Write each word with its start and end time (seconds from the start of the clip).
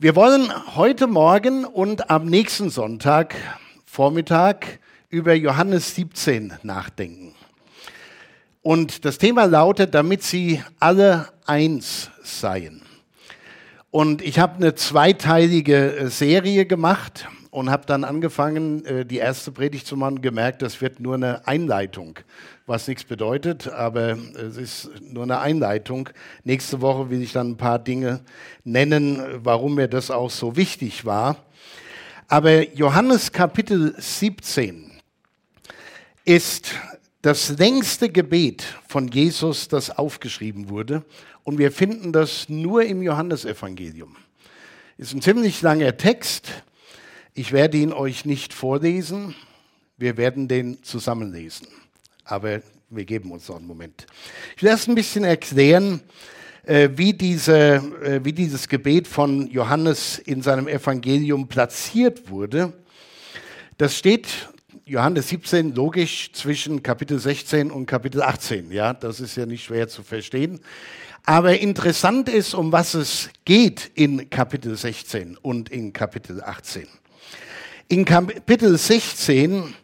Wir 0.00 0.14
wollen 0.14 0.52
heute 0.76 1.08
Morgen 1.08 1.64
und 1.64 2.08
am 2.08 2.26
nächsten 2.26 2.70
Sonntag 2.70 3.34
Vormittag 3.84 4.78
über 5.08 5.34
Johannes 5.34 5.96
17 5.96 6.52
nachdenken. 6.62 7.34
Und 8.62 9.04
das 9.04 9.18
Thema 9.18 9.46
lautet, 9.46 9.96
damit 9.96 10.22
sie 10.22 10.62
alle 10.78 11.26
eins 11.46 12.12
seien. 12.22 12.82
Und 13.90 14.22
ich 14.22 14.38
habe 14.38 14.54
eine 14.58 14.76
zweiteilige 14.76 16.06
Serie 16.10 16.64
gemacht 16.64 17.26
und 17.50 17.70
habe 17.70 17.86
dann 17.86 18.04
angefangen, 18.04 18.84
äh, 18.84 19.04
die 19.04 19.18
erste 19.18 19.52
Predigt 19.52 19.86
zu 19.86 19.96
machen, 19.96 20.20
gemerkt, 20.22 20.62
das 20.62 20.80
wird 20.80 21.00
nur 21.00 21.14
eine 21.14 21.46
Einleitung, 21.46 22.18
was 22.66 22.88
nichts 22.88 23.04
bedeutet, 23.04 23.68
aber 23.68 24.18
es 24.34 24.56
ist 24.56 24.90
nur 25.00 25.22
eine 25.24 25.38
Einleitung. 25.40 26.10
Nächste 26.44 26.80
Woche 26.80 27.10
will 27.10 27.22
ich 27.22 27.32
dann 27.32 27.50
ein 27.52 27.56
paar 27.56 27.78
Dinge 27.78 28.20
nennen, 28.64 29.22
warum 29.42 29.74
mir 29.74 29.88
das 29.88 30.10
auch 30.10 30.30
so 30.30 30.56
wichtig 30.56 31.04
war. 31.04 31.36
Aber 32.28 32.68
Johannes 32.74 33.32
Kapitel 33.32 33.94
17 33.96 34.90
ist 36.24 36.74
das 37.22 37.58
längste 37.58 38.10
Gebet 38.10 38.62
von 38.86 39.08
Jesus, 39.08 39.68
das 39.68 39.90
aufgeschrieben 39.90 40.68
wurde. 40.68 41.04
Und 41.42 41.56
wir 41.56 41.72
finden 41.72 42.12
das 42.12 42.50
nur 42.50 42.84
im 42.84 43.02
Johannesevangelium. 43.02 44.14
Ist 44.98 45.14
ein 45.14 45.22
ziemlich 45.22 45.62
langer 45.62 45.96
Text 45.96 46.62
ich 47.38 47.52
werde 47.52 47.78
ihn 47.78 47.92
euch 47.92 48.24
nicht 48.24 48.52
vorlesen, 48.52 49.32
wir 49.96 50.16
werden 50.16 50.48
den 50.48 50.82
zusammenlesen. 50.82 51.68
Aber 52.24 52.62
wir 52.90 53.04
geben 53.04 53.30
uns 53.30 53.48
noch 53.48 53.58
einen 53.58 53.66
Moment. 53.68 54.06
Ich 54.56 54.62
will 54.64 54.70
erst 54.70 54.88
ein 54.88 54.96
bisschen 54.96 55.22
erklären, 55.22 56.00
äh, 56.64 56.88
wie, 56.96 57.12
diese, 57.12 57.76
äh, 58.02 58.24
wie 58.24 58.32
dieses 58.32 58.68
Gebet 58.68 59.06
von 59.06 59.46
Johannes 59.46 60.18
in 60.18 60.42
seinem 60.42 60.66
Evangelium 60.66 61.46
platziert 61.46 62.28
wurde. 62.28 62.72
Das 63.76 63.96
steht 63.96 64.26
Johannes 64.84 65.28
17 65.28 65.76
logisch 65.76 66.32
zwischen 66.32 66.82
Kapitel 66.82 67.20
16 67.20 67.70
und 67.70 67.86
Kapitel 67.86 68.20
18. 68.20 68.72
Ja, 68.72 68.94
das 68.94 69.20
ist 69.20 69.36
ja 69.36 69.46
nicht 69.46 69.62
schwer 69.62 69.86
zu 69.86 70.02
verstehen. 70.02 70.58
Aber 71.24 71.56
interessant 71.56 72.28
ist, 72.28 72.54
um 72.54 72.72
was 72.72 72.94
es 72.94 73.30
geht 73.44 73.92
in 73.94 74.28
Kapitel 74.28 74.76
16 74.76 75.36
und 75.36 75.68
in 75.68 75.92
Kapitel 75.92 76.42
18. 76.42 76.88
In 77.88 78.04
Kapitel 78.04 78.76
16 78.76 79.74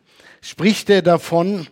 spricht 0.41 0.91
er 0.91 1.03
davon, 1.03 1.67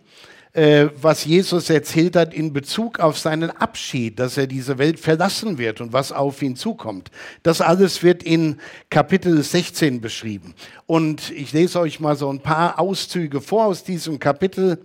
äh, 0.54 0.88
was 1.00 1.24
Jesus 1.24 1.70
erzählt 1.70 2.14
hat 2.14 2.34
in 2.34 2.52
Bezug 2.52 3.00
auf 3.00 3.18
seinen 3.18 3.50
Abschied, 3.50 4.18
dass 4.18 4.36
er 4.36 4.46
diese 4.46 4.76
Welt 4.76 5.00
verlassen 5.00 5.56
wird 5.56 5.80
und 5.80 5.94
was 5.94 6.12
auf 6.12 6.42
ihn 6.42 6.56
zukommt. 6.56 7.10
Das 7.42 7.62
alles 7.62 8.02
wird 8.02 8.22
in 8.22 8.60
Kapitel 8.90 9.42
16 9.42 10.02
beschrieben. 10.02 10.54
Und 10.86 11.30
ich 11.30 11.52
lese 11.52 11.80
euch 11.80 12.00
mal 12.00 12.16
so 12.16 12.30
ein 12.30 12.40
paar 12.40 12.78
Auszüge 12.78 13.40
vor 13.40 13.64
aus 13.64 13.82
diesem 13.82 14.18
Kapitel. 14.18 14.84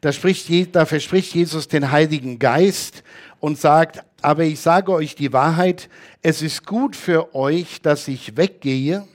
Da, 0.00 0.10
spricht, 0.10 0.48
da 0.74 0.86
verspricht 0.86 1.34
Jesus 1.34 1.68
den 1.68 1.90
Heiligen 1.90 2.38
Geist 2.38 3.02
und 3.40 3.58
sagt, 3.58 4.02
aber 4.22 4.44
ich 4.44 4.60
sage 4.60 4.90
euch 4.90 5.14
die 5.14 5.34
Wahrheit, 5.34 5.90
es 6.22 6.40
ist 6.40 6.64
gut 6.64 6.96
für 6.96 7.34
euch, 7.34 7.82
dass 7.82 8.08
ich 8.08 8.38
weggehe, 8.38 9.06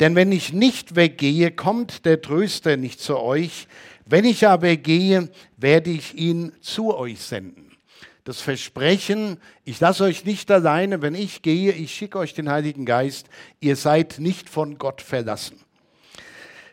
denn 0.00 0.14
wenn 0.14 0.32
ich 0.32 0.52
nicht 0.52 0.94
weggehe, 0.94 1.50
kommt 1.50 2.04
der 2.04 2.20
Tröster 2.20 2.76
nicht 2.76 3.00
zu 3.00 3.18
euch. 3.18 3.66
Wenn 4.04 4.24
ich 4.24 4.46
aber 4.46 4.76
gehe, 4.76 5.30
werde 5.56 5.90
ich 5.90 6.14
ihn 6.14 6.52
zu 6.60 6.94
euch 6.94 7.20
senden. 7.20 7.72
Das 8.24 8.40
Versprechen, 8.40 9.38
ich 9.64 9.80
lasse 9.80 10.04
euch 10.04 10.24
nicht 10.24 10.50
alleine, 10.50 11.00
wenn 11.00 11.14
ich 11.14 11.42
gehe, 11.42 11.72
ich 11.72 11.94
schicke 11.94 12.18
euch 12.18 12.34
den 12.34 12.50
Heiligen 12.50 12.84
Geist, 12.84 13.28
ihr 13.60 13.76
seid 13.76 14.18
nicht 14.18 14.48
von 14.48 14.78
Gott 14.78 15.00
verlassen. 15.00 15.60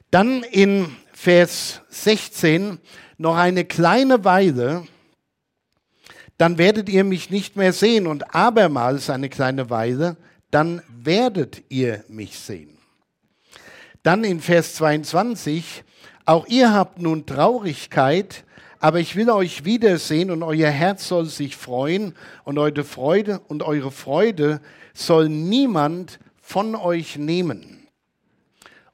Dann 0.09 0.43
in 0.43 0.95
Vers 1.13 1.81
16 1.89 2.79
noch 3.17 3.37
eine 3.37 3.65
kleine 3.65 4.25
Weile, 4.25 4.87
dann 6.37 6.57
werdet 6.57 6.89
ihr 6.89 7.03
mich 7.03 7.29
nicht 7.29 7.55
mehr 7.55 7.71
sehen 7.71 8.07
und 8.07 8.35
abermals 8.35 9.09
eine 9.09 9.29
kleine 9.29 9.69
Weile, 9.69 10.17
dann 10.51 10.81
werdet 10.89 11.63
ihr 11.69 12.03
mich 12.09 12.37
sehen. 12.37 12.72
Dann 14.03 14.25
in 14.25 14.41
Vers 14.41 14.75
22, 14.75 15.83
auch 16.25 16.45
ihr 16.47 16.73
habt 16.73 16.99
nun 16.99 17.25
Traurigkeit, 17.25 18.43
aber 18.79 18.99
ich 18.99 19.15
will 19.15 19.29
euch 19.29 19.63
wiedersehen 19.63 20.29
und 20.29 20.43
euer 20.43 20.69
Herz 20.69 21.07
soll 21.07 21.25
sich 21.25 21.55
freuen 21.55 22.13
und 22.43 22.59
eure 22.59 22.83
Freude 22.83 23.39
und 23.47 23.63
eure 23.63 23.91
Freude 23.91 24.59
soll 24.93 25.29
niemand 25.29 26.19
von 26.41 26.75
euch 26.75 27.17
nehmen. 27.17 27.87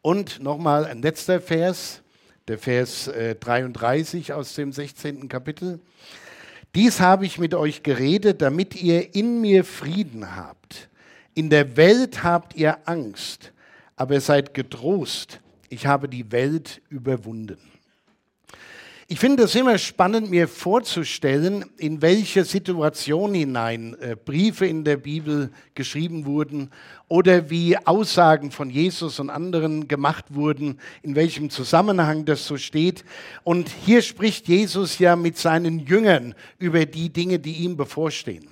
Und 0.04 0.44
nochmal 0.44 0.86
ein 0.86 1.02
letzter 1.02 1.42
Vers, 1.42 2.04
der 2.48 2.60
Vers 2.60 3.10
33 3.40 4.30
äh, 4.30 4.34
aus 4.34 4.54
dem 4.54 4.72
16. 4.72 5.28
Kapitel. 5.28 5.80
Dies 6.76 7.00
habe 7.00 7.26
ich 7.26 7.40
mit 7.40 7.56
euch 7.56 7.82
geredet, 7.82 8.44
damit 8.44 8.76
ihr 8.76 9.16
in 9.16 9.42
mir 9.42 9.64
Frieden 9.64 10.36
habt. 10.36 10.90
In 11.34 11.50
der 11.50 11.78
Welt 11.78 12.24
habt 12.24 12.56
ihr 12.56 12.78
Angst, 12.86 13.54
aber 14.00 14.22
seid 14.22 14.54
getrost, 14.54 15.42
ich 15.68 15.86
habe 15.86 16.08
die 16.08 16.32
Welt 16.32 16.82
überwunden. 16.88 17.58
Ich 19.10 19.20
finde 19.20 19.44
es 19.44 19.56
immer 19.56 19.78
spannend, 19.78 20.30
mir 20.30 20.48
vorzustellen, 20.48 21.66
in 21.78 22.02
welche 22.02 22.46
Situation 22.46 23.34
hinein 23.34 23.98
äh, 24.00 24.16
Briefe 24.16 24.68
in 24.68 24.86
der 24.86 24.96
Bibel 24.96 25.52
geschrieben 25.76 26.26
wurden 26.26 26.70
oder 27.10 27.50
wie 27.50 27.76
Aussagen 27.76 28.52
von 28.52 28.70
Jesus 28.70 29.20
und 29.20 29.30
anderen 29.30 29.90
gemacht 29.90 30.26
wurden, 30.30 30.80
in 31.02 31.16
welchem 31.16 31.50
Zusammenhang 31.50 32.24
das 32.24 32.48
so 32.48 32.56
steht. 32.56 33.04
Und 33.44 33.68
hier 33.84 34.02
spricht 34.02 34.48
Jesus 34.48 34.98
ja 35.00 35.18
mit 35.18 35.38
seinen 35.38 35.80
Jüngern 35.80 36.36
über 36.58 36.86
die 36.86 37.10
Dinge, 37.10 37.40
die 37.40 37.64
ihm 37.64 37.76
bevorstehen. 37.76 38.48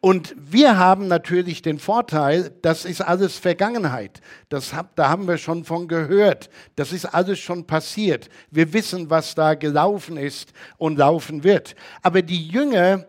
Und 0.00 0.34
wir 0.36 0.78
haben 0.78 1.08
natürlich 1.08 1.62
den 1.62 1.78
Vorteil, 1.78 2.52
das 2.62 2.84
ist 2.84 3.00
alles 3.00 3.38
Vergangenheit. 3.38 4.20
Das 4.48 4.74
hab, 4.74 4.94
da 4.96 5.08
haben 5.08 5.26
wir 5.26 5.38
schon 5.38 5.64
von 5.64 5.88
gehört. 5.88 6.50
Das 6.76 6.92
ist 6.92 7.06
alles 7.06 7.38
schon 7.38 7.66
passiert. 7.66 8.28
Wir 8.50 8.72
wissen, 8.72 9.10
was 9.10 9.34
da 9.34 9.54
gelaufen 9.54 10.16
ist 10.16 10.52
und 10.76 10.98
laufen 10.98 11.44
wird. 11.44 11.74
Aber 12.02 12.22
die 12.22 12.46
Jünger 12.46 13.06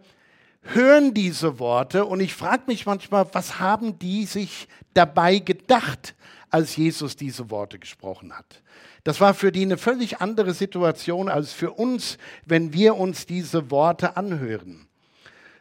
hören 0.61 1.13
diese 1.13 1.59
Worte 1.59 2.05
und 2.05 2.19
ich 2.19 2.33
frage 2.33 2.63
mich 2.67 2.85
manchmal, 2.85 3.27
was 3.33 3.59
haben 3.59 3.99
die 3.99 4.25
sich 4.25 4.67
dabei 4.93 5.39
gedacht, 5.39 6.15
als 6.49 6.75
Jesus 6.75 7.15
diese 7.15 7.49
Worte 7.49 7.79
gesprochen 7.79 8.37
hat? 8.37 8.61
Das 9.03 9.21
war 9.21 9.33
für 9.33 9.51
die 9.51 9.61
eine 9.61 9.77
völlig 9.77 10.19
andere 10.19 10.53
Situation 10.53 11.29
als 11.29 11.53
für 11.53 11.71
uns, 11.71 12.17
wenn 12.45 12.73
wir 12.73 12.95
uns 12.95 13.25
diese 13.25 13.71
Worte 13.71 14.17
anhören. 14.17 14.86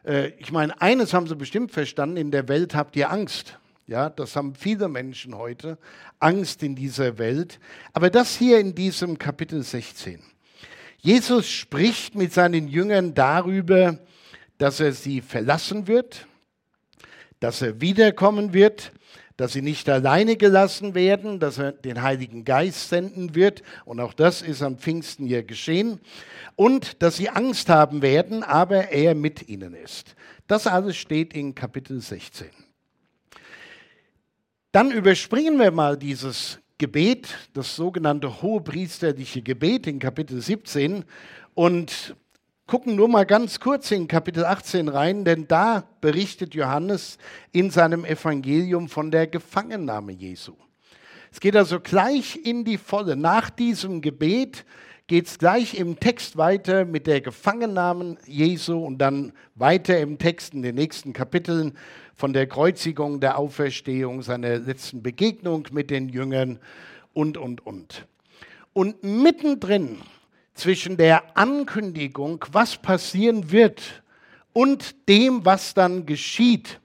Äh, 0.06 0.28
ich 0.38 0.52
meine, 0.52 0.80
eines 0.80 1.12
haben 1.12 1.26
sie 1.26 1.36
bestimmt 1.36 1.72
verstanden, 1.72 2.16
in 2.16 2.30
der 2.30 2.48
Welt 2.48 2.74
habt 2.74 2.96
ihr 2.96 3.10
Angst. 3.10 3.58
Ja, 3.86 4.10
das 4.10 4.34
haben 4.34 4.54
viele 4.54 4.88
Menschen 4.88 5.36
heute, 5.36 5.78
Angst 6.18 6.62
in 6.62 6.74
dieser 6.74 7.18
Welt. 7.18 7.60
Aber 7.92 8.10
das 8.10 8.36
hier 8.36 8.58
in 8.58 8.74
diesem 8.74 9.18
Kapitel 9.18 9.62
16. 9.62 10.20
Jesus 10.98 11.48
spricht 11.48 12.16
mit 12.16 12.32
seinen 12.32 12.66
Jüngern 12.66 13.14
darüber, 13.14 13.98
dass 14.58 14.80
er 14.80 14.92
sie 14.92 15.20
verlassen 15.20 15.86
wird, 15.86 16.26
dass 17.38 17.62
er 17.62 17.80
wiederkommen 17.80 18.52
wird, 18.52 18.92
dass 19.36 19.52
sie 19.52 19.62
nicht 19.62 19.88
alleine 19.88 20.36
gelassen 20.36 20.94
werden, 20.94 21.38
dass 21.40 21.58
er 21.58 21.72
den 21.72 22.02
Heiligen 22.02 22.44
Geist 22.44 22.88
senden 22.88 23.34
wird. 23.34 23.62
Und 23.84 24.00
auch 24.00 24.14
das 24.14 24.40
ist 24.42 24.62
am 24.62 24.78
Pfingsten 24.78 25.26
hier 25.26 25.42
geschehen. 25.42 26.00
Und 26.54 27.02
dass 27.02 27.16
sie 27.16 27.28
Angst 27.28 27.68
haben 27.68 28.02
werden, 28.02 28.42
aber 28.42 28.88
er 28.90 29.14
mit 29.14 29.48
ihnen 29.48 29.74
ist. 29.74 30.14
Das 30.46 30.66
alles 30.66 30.96
steht 30.96 31.34
in 31.34 31.54
Kapitel 31.54 32.00
16. 32.00 32.48
Dann 34.72 34.90
überspringen 34.90 35.58
wir 35.58 35.70
mal 35.70 35.96
dieses 35.96 36.60
Gebet, 36.78 37.28
das 37.54 37.76
sogenannte 37.76 38.42
hohepriesterliche 38.42 39.42
Gebet 39.42 39.86
in 39.86 39.98
Kapitel 39.98 40.40
17 40.40 41.04
und 41.54 42.14
gucken 42.66 42.96
nur 42.96 43.08
mal 43.08 43.24
ganz 43.24 43.60
kurz 43.60 43.92
in 43.92 44.08
Kapitel 44.08 44.44
18 44.44 44.88
rein, 44.88 45.24
denn 45.24 45.46
da 45.46 45.84
berichtet 46.00 46.54
Johannes 46.54 47.16
in 47.52 47.70
seinem 47.70 48.04
Evangelium 48.04 48.88
von 48.88 49.10
der 49.10 49.28
Gefangennahme 49.28 50.12
Jesu. 50.12 50.54
Es 51.30 51.38
geht 51.38 51.54
also 51.54 51.78
gleich 51.78 52.40
in 52.44 52.64
die 52.64 52.78
Volle. 52.78 53.14
Nach 53.14 53.50
diesem 53.50 54.00
Gebet 54.00 54.64
geht 55.06 55.28
es 55.28 55.38
gleich 55.38 55.78
im 55.78 56.00
Text 56.00 56.36
weiter 56.36 56.84
mit 56.84 57.06
der 57.06 57.20
Gefangennahme 57.20 58.16
Jesu 58.26 58.84
und 58.84 58.98
dann 58.98 59.32
weiter 59.54 60.00
im 60.00 60.18
Text 60.18 60.52
in 60.52 60.62
den 60.62 60.74
nächsten 60.74 61.12
Kapiteln 61.12 61.76
von 62.16 62.32
der 62.32 62.48
Kreuzigung, 62.48 63.20
der 63.20 63.38
Auferstehung, 63.38 64.22
seiner 64.22 64.58
letzten 64.58 65.02
Begegnung 65.02 65.68
mit 65.70 65.90
den 65.90 66.08
Jüngern 66.08 66.58
und, 67.12 67.36
und, 67.36 67.64
und. 67.64 68.06
Und 68.72 69.04
mittendrin 69.04 69.98
zwischen 70.56 70.96
der 70.96 71.36
Ankündigung, 71.36 72.44
was 72.50 72.76
passieren 72.76 73.52
wird, 73.52 74.02
und 74.56 75.06
dem, 75.06 75.44
was 75.44 75.74
dann 75.74 76.06
geschieht, 76.06 76.80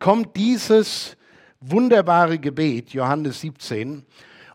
kommt 0.00 0.36
dieses 0.36 1.16
wunderbare 1.60 2.40
Gebet, 2.40 2.90
Johannes 2.90 3.40
17. 3.42 4.04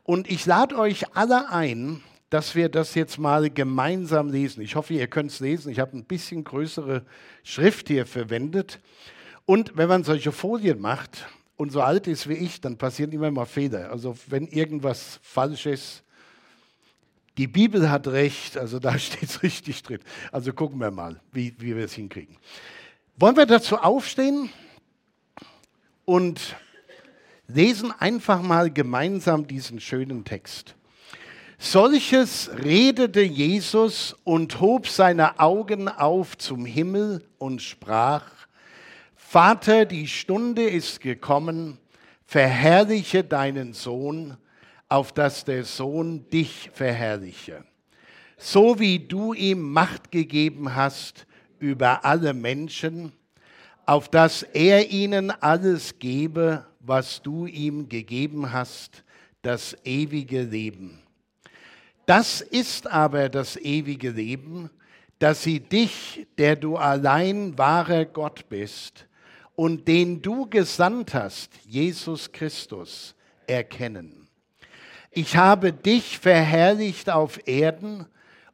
Und 0.04 0.30
ich 0.30 0.46
lade 0.46 0.78
euch 0.78 1.16
alle 1.16 1.50
ein, 1.52 2.04
dass 2.30 2.54
wir 2.54 2.68
das 2.68 2.96
jetzt 2.96 3.18
mal 3.18 3.50
gemeinsam 3.50 4.30
lesen. 4.30 4.62
Ich 4.62 4.76
hoffe, 4.76 4.94
ihr 4.94 5.08
könnt 5.08 5.32
es 5.32 5.40
lesen. 5.40 5.72
Ich 5.72 5.80
habe 5.80 5.96
ein 5.96 6.04
bisschen 6.04 6.44
größere 6.44 7.06
Schrift 7.44 7.88
hier 7.88 8.06
verwendet. 8.06 8.82
Und 9.46 9.78
wenn 9.78 9.88
man 9.88 10.04
solche 10.04 10.34
Folien 10.34 10.82
macht 10.82 11.26
und 11.56 11.72
so 11.72 11.82
alt 11.82 12.08
ist 12.08 12.28
wie 12.28 12.34
ich, 12.34 12.60
dann 12.60 12.78
passieren 12.78 13.14
immer 13.14 13.32
mal 13.32 13.46
Fehler. 13.46 13.90
Also 13.90 14.18
wenn 14.28 14.48
irgendwas 14.48 15.22
falsch 15.22 15.66
ist, 15.66 16.04
die 17.38 17.48
Bibel 17.48 17.90
hat 17.90 18.08
recht, 18.08 18.58
also 18.58 18.80
da 18.80 18.98
steht 19.00 19.24
es 19.24 19.44
richtig 19.44 19.84
drin. 19.84 20.00
Also 20.32 20.54
gucken 20.54 20.80
wir 20.80 20.92
mal, 20.92 21.20
wie, 21.32 21.54
wie 21.60 21.76
wir 21.76 21.86
es 21.86 21.94
hinkriegen. 21.94 22.38
Wollen 23.18 23.36
wir 23.36 23.46
dazu 23.46 23.78
aufstehen 23.78 24.50
und 26.06 26.56
lesen 27.48 27.92
einfach 27.92 28.42
mal 28.42 28.72
gemeinsam 28.72 29.48
diesen 29.48 29.80
schönen 29.80 30.26
Text. 30.26 30.76
Solches 31.60 32.50
redete 32.62 33.22
Jesus 33.22 34.16
und 34.24 34.60
hob 34.60 34.88
seine 34.88 35.40
Augen 35.40 35.88
auf 35.88 36.38
zum 36.38 36.66
Himmel 36.66 37.24
und 37.38 37.62
sprach, 37.62 38.26
Vater, 39.16 39.86
die 39.86 40.08
Stunde 40.08 40.64
ist 40.64 41.00
gekommen, 41.00 41.78
verherrliche 42.26 43.24
deinen 43.24 43.74
Sohn, 43.74 44.38
auf 44.94 45.12
dass 45.12 45.44
der 45.44 45.64
Sohn 45.64 46.30
dich 46.30 46.70
verherrliche. 46.72 47.64
So 48.38 48.80
wie 48.80 49.00
du 49.00 49.34
ihm 49.34 49.60
Macht 49.60 50.12
gegeben 50.12 50.76
hast 50.76 51.26
über 51.58 52.06
alle 52.06 52.36
Menschen, 52.36 53.12
auf 53.88 54.08
dass 54.08 54.44
er 54.44 54.92
ihnen 54.92 55.32
alles 55.32 55.98
gebe, 55.98 56.68
was 56.80 57.24
du 57.24 57.48
ihm 57.48 57.90
gegeben 57.90 58.52
hast, 58.52 59.04
das 59.42 59.76
ewige 59.84 60.44
Leben. 60.44 61.00
Das 62.06 62.42
ist 62.42 62.86
aber 62.86 63.30
das 63.30 63.58
ewige 63.58 64.12
Leben, 64.12 64.70
dass 65.18 65.42
sie 65.42 65.60
dich, 65.60 66.28
der 66.38 66.56
du 66.56 66.78
allein 66.78 67.58
wahrer 67.58 68.06
Gott 68.06 68.48
bist, 68.48 69.08
und 69.56 69.88
den 69.88 70.22
du 70.22 70.48
gesandt 70.48 71.16
hast, 71.16 71.50
Jesus 71.66 72.32
Christus, 72.32 73.16
erkennen. 73.48 74.23
Ich 75.16 75.38
habe 75.38 75.72
dich 75.72 76.18
verherrlicht 76.18 77.12
auf 77.12 77.48
Erden 77.48 78.08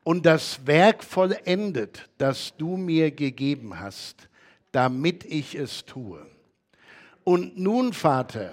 und 0.03 0.25
das 0.25 0.67
Werk 0.67 1.06
vollendet, 1.06 2.09
das 2.17 2.53
du 2.57 2.75
mir 2.75 3.11
gegeben 3.11 3.79
hast, 3.79 4.27
damit 4.73 5.23
ich 5.23 5.56
es 5.56 5.85
tue. 5.85 6.25
Und 7.23 7.57
nun, 7.57 7.94
Vater, 7.94 8.51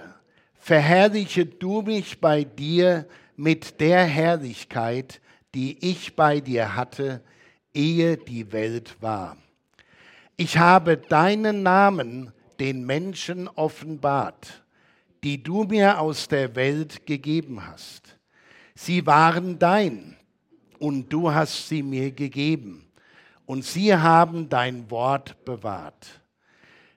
verherrliche 0.55 1.45
du 1.45 1.81
mich 1.81 2.21
bei 2.21 2.45
dir 2.45 3.07
mit 3.35 3.81
der 3.81 4.05
Herrlichkeit, 4.05 5.19
die 5.53 5.77
ich 5.89 6.15
bei 6.15 6.39
dir 6.39 6.75
hatte, 6.75 7.21
ehe 7.73 8.15
die 8.15 8.53
Welt 8.53 8.95
war. 9.01 9.35
Ich 10.37 10.57
habe 10.57 10.95
deinen 10.95 11.61
Namen 11.61 12.31
den 12.59 12.85
Menschen 12.85 13.49
offenbart, 13.49 14.63
die 15.23 15.41
du 15.41 15.63
mir 15.63 15.99
aus 15.99 16.27
der 16.27 16.55
Welt 16.55 17.05
gegeben 17.05 17.65
hast. 17.65 18.17
Sie 18.75 19.05
waren 19.05 19.57
dein 19.57 20.15
und 20.79 21.11
du 21.11 21.31
hast 21.31 21.67
sie 21.67 21.83
mir 21.83 22.11
gegeben 22.11 22.85
und 23.45 23.63
sie 23.65 23.95
haben 23.95 24.49
dein 24.49 24.89
Wort 24.91 25.43
bewahrt. 25.45 26.21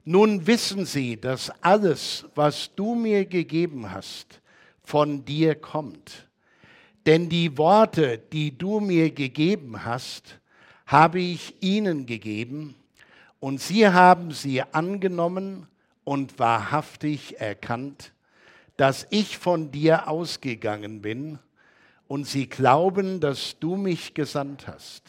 Nun 0.04 0.46
wissen 0.46 0.86
sie, 0.86 1.20
dass 1.20 1.50
alles, 1.62 2.26
was 2.34 2.74
du 2.74 2.94
mir 2.94 3.24
gegeben 3.26 3.90
hast, 3.90 4.40
von 4.82 5.24
dir 5.24 5.54
kommt. 5.54 6.28
Denn 7.06 7.28
die 7.28 7.56
Worte, 7.56 8.18
die 8.18 8.56
du 8.56 8.80
mir 8.80 9.10
gegeben 9.10 9.84
hast, 9.84 10.40
habe 10.86 11.20
ich 11.20 11.54
ihnen 11.60 12.06
gegeben 12.06 12.74
und 13.38 13.60
sie 13.60 13.88
haben 13.88 14.32
sie 14.32 14.62
angenommen 14.62 15.66
und 16.10 16.40
wahrhaftig 16.40 17.38
erkannt, 17.38 18.12
dass 18.76 19.06
ich 19.10 19.38
von 19.38 19.70
dir 19.70 20.08
ausgegangen 20.08 21.02
bin, 21.02 21.38
und 22.08 22.26
sie 22.26 22.48
glauben, 22.48 23.20
dass 23.20 23.60
du 23.60 23.76
mich 23.76 24.12
gesandt 24.12 24.66
hast. 24.66 25.04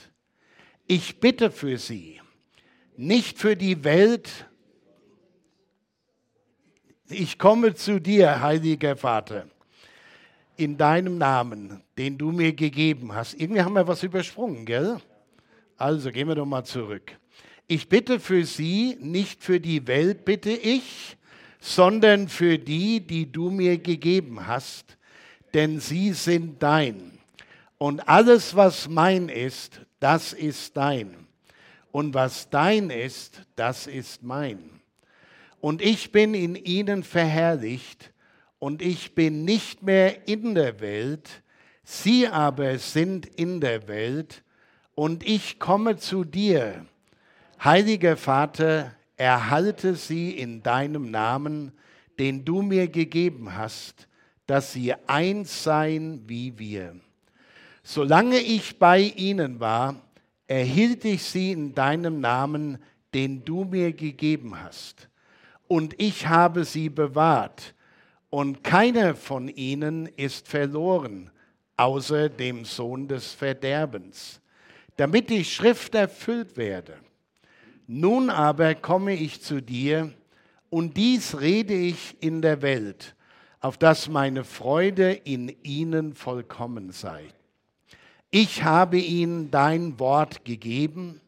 Ich 0.85 1.19
bitte 1.19 1.49
für 1.49 1.79
sie, 1.79 2.21
nicht 2.97 3.39
für 3.39 3.55
die 3.55 3.83
Welt. 3.83 4.29
Ich 7.09 7.39
komme 7.39 7.73
zu 7.73 7.99
dir, 7.99 8.39
heiliger 8.39 8.95
Vater, 8.95 9.47
in 10.55 10.77
deinem 10.77 11.17
Namen, 11.17 11.81
den 11.97 12.19
du 12.19 12.31
mir 12.31 12.53
gegeben 12.53 13.15
hast. 13.15 13.33
Irgendwie 13.33 13.63
haben 13.63 13.73
wir 13.73 13.87
was 13.87 14.03
übersprungen, 14.03 14.67
gell? 14.67 15.01
Also 15.77 16.11
gehen 16.11 16.27
wir 16.27 16.35
doch 16.35 16.45
mal 16.45 16.63
zurück. 16.63 17.17
Ich 17.73 17.87
bitte 17.87 18.19
für 18.19 18.43
sie, 18.43 18.97
nicht 18.99 19.41
für 19.41 19.61
die 19.61 19.87
Welt 19.87 20.25
bitte 20.25 20.49
ich, 20.51 21.15
sondern 21.61 22.27
für 22.27 22.59
die, 22.59 22.99
die 22.99 23.31
du 23.31 23.49
mir 23.49 23.77
gegeben 23.77 24.45
hast, 24.45 24.97
denn 25.53 25.79
sie 25.79 26.11
sind 26.11 26.61
dein. 26.61 27.17
Und 27.77 28.09
alles, 28.09 28.57
was 28.57 28.89
mein 28.89 29.29
ist, 29.29 29.79
das 30.01 30.33
ist 30.33 30.75
dein. 30.75 31.15
Und 31.93 32.13
was 32.13 32.49
dein 32.49 32.89
ist, 32.89 33.41
das 33.55 33.87
ist 33.87 34.21
mein. 34.21 34.81
Und 35.61 35.81
ich 35.81 36.11
bin 36.11 36.33
in 36.33 36.57
ihnen 36.57 37.03
verherrlicht, 37.03 38.11
und 38.59 38.81
ich 38.81 39.15
bin 39.15 39.45
nicht 39.45 39.81
mehr 39.81 40.27
in 40.27 40.55
der 40.55 40.81
Welt, 40.81 41.41
sie 41.85 42.27
aber 42.27 42.77
sind 42.79 43.27
in 43.27 43.61
der 43.61 43.87
Welt, 43.87 44.43
und 44.93 45.25
ich 45.25 45.57
komme 45.57 45.95
zu 45.95 46.25
dir 46.25 46.85
Heiliger 47.63 48.17
Vater, 48.17 48.95
erhalte 49.17 49.93
sie 49.93 50.31
in 50.31 50.63
deinem 50.63 51.11
Namen, 51.11 51.71
den 52.17 52.43
du 52.43 52.63
mir 52.63 52.87
gegeben 52.87 53.55
hast, 53.55 54.07
dass 54.47 54.73
sie 54.73 54.95
eins 55.05 55.63
seien 55.63 56.27
wie 56.27 56.57
wir. 56.57 56.95
Solange 57.83 58.39
ich 58.39 58.79
bei 58.79 59.01
ihnen 59.01 59.59
war, 59.59 60.01
erhielt 60.47 61.05
ich 61.05 61.21
sie 61.21 61.51
in 61.51 61.75
deinem 61.75 62.19
Namen, 62.19 62.79
den 63.13 63.45
du 63.45 63.63
mir 63.63 63.93
gegeben 63.93 64.59
hast. 64.59 65.07
Und 65.67 65.93
ich 66.01 66.25
habe 66.25 66.65
sie 66.65 66.89
bewahrt, 66.89 67.75
und 68.31 68.63
keiner 68.63 69.13
von 69.13 69.49
ihnen 69.49 70.07
ist 70.07 70.47
verloren, 70.47 71.29
außer 71.77 72.27
dem 72.27 72.65
Sohn 72.65 73.07
des 73.07 73.33
Verderbens, 73.33 74.41
damit 74.95 75.29
die 75.29 75.45
Schrift 75.45 75.93
erfüllt 75.93 76.57
werde. 76.57 76.95
Nun 77.93 78.29
aber 78.29 78.73
komme 78.73 79.13
ich 79.15 79.41
zu 79.41 79.61
dir, 79.61 80.13
und 80.69 80.95
dies 80.95 81.41
rede 81.41 81.73
ich 81.73 82.15
in 82.21 82.41
der 82.41 82.61
Welt, 82.61 83.17
auf 83.59 83.77
dass 83.77 84.07
meine 84.07 84.45
Freude 84.45 85.11
in 85.11 85.53
ihnen 85.61 86.13
vollkommen 86.13 86.93
sei. 86.93 87.21
Ich 88.29 88.63
habe 88.63 88.97
ihnen 88.97 89.51
dein 89.51 89.99
Wort 89.99 90.45
gegeben, 90.45 91.19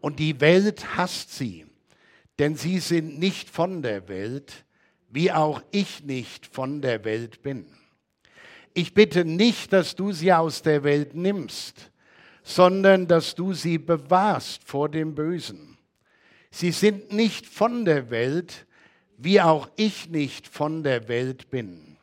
und 0.00 0.20
die 0.20 0.40
Welt 0.40 0.96
hasst 0.96 1.36
sie, 1.36 1.66
denn 2.38 2.56
sie 2.56 2.78
sind 2.78 3.18
nicht 3.18 3.50
von 3.50 3.82
der 3.82 4.08
Welt, 4.08 4.64
wie 5.10 5.30
auch 5.30 5.60
ich 5.70 6.02
nicht 6.02 6.46
von 6.46 6.80
der 6.80 7.04
Welt 7.04 7.42
bin. 7.42 7.66
Ich 8.72 8.94
bitte 8.94 9.26
nicht, 9.26 9.70
dass 9.74 9.96
du 9.96 10.12
sie 10.12 10.32
aus 10.32 10.62
der 10.62 10.82
Welt 10.82 11.14
nimmst, 11.14 11.90
sondern 12.42 13.06
dass 13.06 13.34
du 13.34 13.52
sie 13.52 13.76
bewahrst 13.76 14.64
vor 14.64 14.88
dem 14.88 15.14
Bösen. 15.14 15.69
Sie 16.50 16.72
sind 16.72 17.12
nicht 17.12 17.46
von 17.46 17.84
der 17.84 18.10
Welt, 18.10 18.66
wie 19.16 19.40
auch 19.40 19.68
ich 19.76 20.08
nicht 20.08 20.48
von 20.48 20.82
der 20.82 21.08
Welt 21.08 21.50
bin. 21.50 21.96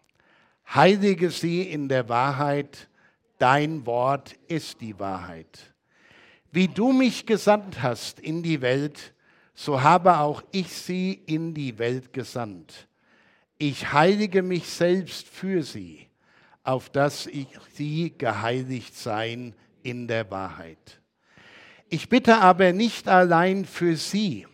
Heilige 0.74 1.32
sie 1.32 1.64
in 1.64 1.90
der 1.90 2.10
Wahrheit, 2.10 2.90
dein 3.38 3.86
Wort 3.86 4.36
ist 4.48 4.82
die 4.82 4.98
Wahrheit. 5.00 5.74
Wie 6.52 6.68
du 6.68 6.92
mich 6.92 7.26
gesandt 7.26 7.82
hast 7.82 8.20
in 8.20 8.44
die 8.44 8.62
Welt, 8.62 9.14
so 9.54 9.82
habe 9.82 10.18
auch 10.18 10.44
ich 10.52 10.72
sie 10.72 11.14
in 11.26 11.54
die 11.54 11.78
Welt 11.80 12.14
gesandt. 12.14 12.88
Ich 13.58 13.92
heilige 13.92 14.44
mich 14.44 14.70
selbst 14.70 15.28
für 15.28 15.64
sie, 15.64 16.08
auf 16.64 16.90
dass 16.90 17.26
ich 17.26 17.48
sie 17.74 18.14
geheiligt 18.16 18.96
sein 18.96 19.56
in 19.82 20.08
der 20.08 20.30
Wahrheit. 20.30 21.02
Ich 21.90 22.10
bitte 22.10 22.38
aber 22.38 22.74
nicht 22.74 23.08
allein 23.08 23.66
für 23.66 23.96
sie, 23.96 24.46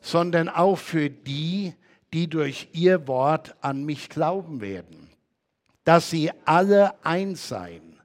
sondern 0.00 0.48
auch 0.48 0.76
für 0.76 1.10
die, 1.10 1.74
die 2.12 2.28
durch 2.28 2.68
ihr 2.72 3.08
Wort 3.08 3.56
an 3.60 3.84
mich 3.84 4.08
glauben 4.08 4.60
werden, 4.60 5.10
dass 5.84 6.10
sie 6.10 6.30
alle 6.44 7.04
eins 7.04 7.48
seien, 7.48 7.98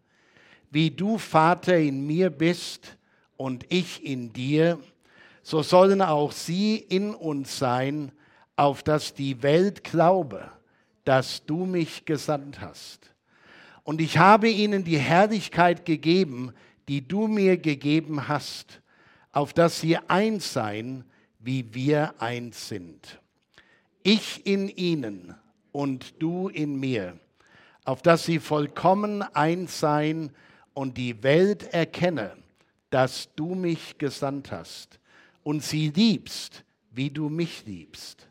wie 0.71 0.91
du 0.91 1.17
Vater 1.17 1.77
in 1.77 2.05
mir 2.07 2.29
bist 2.29 2.97
und 3.37 3.65
ich 3.69 4.03
in 4.03 4.33
dir, 4.33 4.79
so 5.43 5.61
sollen 5.61 6.01
auch 6.01 6.31
sie 6.31 6.77
in 6.77 7.13
uns 7.13 7.59
sein, 7.59 8.11
auf 8.55 8.81
dass 8.81 9.13
die 9.13 9.43
Welt 9.43 9.83
glaube, 9.83 10.49
dass 11.03 11.45
du 11.45 11.65
mich 11.65 12.05
gesandt 12.05 12.61
hast. 12.61 13.11
Und 13.83 14.01
ich 14.01 14.17
habe 14.17 14.49
ihnen 14.49 14.83
die 14.83 14.97
Herrlichkeit 14.97 15.85
gegeben, 15.85 16.51
die 16.87 17.07
du 17.07 17.27
mir 17.27 17.57
gegeben 17.57 18.27
hast, 18.27 18.81
auf 19.31 19.53
dass 19.53 19.81
sie 19.81 19.97
eins 19.97 20.53
seien, 20.53 21.03
wie 21.39 21.73
wir 21.73 22.15
eins 22.21 22.69
sind. 22.69 23.19
Ich 24.03 24.45
in 24.45 24.69
ihnen 24.69 25.35
und 25.71 26.21
du 26.21 26.47
in 26.47 26.79
mir, 26.79 27.19
auf 27.83 28.01
dass 28.01 28.25
sie 28.25 28.39
vollkommen 28.39 29.21
eins 29.21 29.79
seien 29.79 30.31
und 30.73 30.97
die 30.97 31.23
Welt 31.23 31.73
erkenne, 31.73 32.35
dass 32.89 33.29
du 33.35 33.55
mich 33.55 33.97
gesandt 33.97 34.51
hast 34.51 34.99
und 35.43 35.63
sie 35.63 35.89
liebst, 35.89 36.63
wie 36.91 37.09
du 37.09 37.29
mich 37.29 37.65
liebst. 37.65 38.29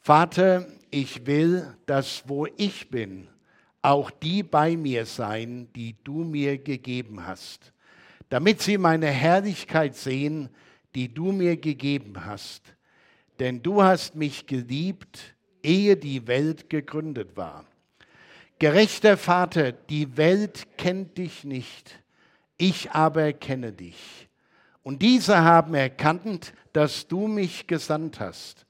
Vater, 0.00 0.66
ich 0.90 1.26
will, 1.26 1.76
dass 1.86 2.24
wo 2.26 2.46
ich 2.56 2.90
bin, 2.90 3.28
auch 3.82 4.10
die 4.10 4.42
bei 4.42 4.76
mir 4.76 5.06
sein, 5.06 5.68
die 5.74 5.96
du 6.04 6.24
mir 6.24 6.58
gegeben 6.58 7.26
hast, 7.26 7.72
damit 8.28 8.60
sie 8.60 8.78
meine 8.78 9.08
Herrlichkeit 9.08 9.96
sehen, 9.96 10.48
die 10.94 11.12
du 11.12 11.32
mir 11.32 11.56
gegeben 11.56 12.24
hast. 12.24 12.74
Denn 13.38 13.62
du 13.62 13.82
hast 13.82 14.14
mich 14.14 14.46
geliebt, 14.46 15.34
ehe 15.62 15.96
die 15.96 16.26
Welt 16.26 16.68
gegründet 16.68 17.36
war. 17.36 17.64
Gerechter 18.58 19.16
Vater, 19.16 19.72
die 19.72 20.16
Welt 20.18 20.66
kennt 20.76 21.16
dich 21.16 21.44
nicht, 21.44 21.98
ich 22.58 22.90
aber 22.90 23.32
kenne 23.32 23.72
dich. 23.72 24.28
Und 24.82 25.00
diese 25.00 25.38
haben 25.38 25.74
erkannt, 25.74 26.52
dass 26.72 27.08
du 27.08 27.26
mich 27.26 27.66
gesandt 27.66 28.20
hast. 28.20 28.66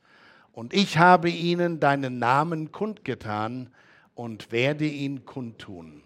Und 0.53 0.75
ich 0.75 0.99
habe 0.99 1.31
ihnen 1.31 1.81
deinen 1.81 2.19
Namen 2.19 2.71
kundgetan 2.71 3.71
und 4.15 4.53
werde 4.53 4.87
ihn 4.87 5.25
kundtun, 5.25 6.03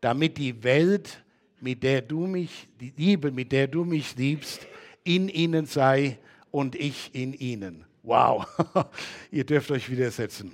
damit 0.00 0.38
die 0.38 0.62
Welt, 0.62 1.22
mit 1.60 1.82
der 1.82 2.02
du 2.02 2.26
mich, 2.26 2.68
Liebe, 2.96 3.30
mit 3.30 3.52
der 3.52 3.66
du 3.66 3.84
mich 3.84 4.16
liebst, 4.16 4.66
in 5.04 5.28
ihnen 5.28 5.66
sei 5.66 6.18
und 6.50 6.74
ich 6.74 7.14
in 7.14 7.32
ihnen. 7.32 7.84
Wow, 8.02 8.46
ihr 9.30 9.44
dürft 9.44 9.70
euch 9.70 9.90
widersetzen. 9.90 10.52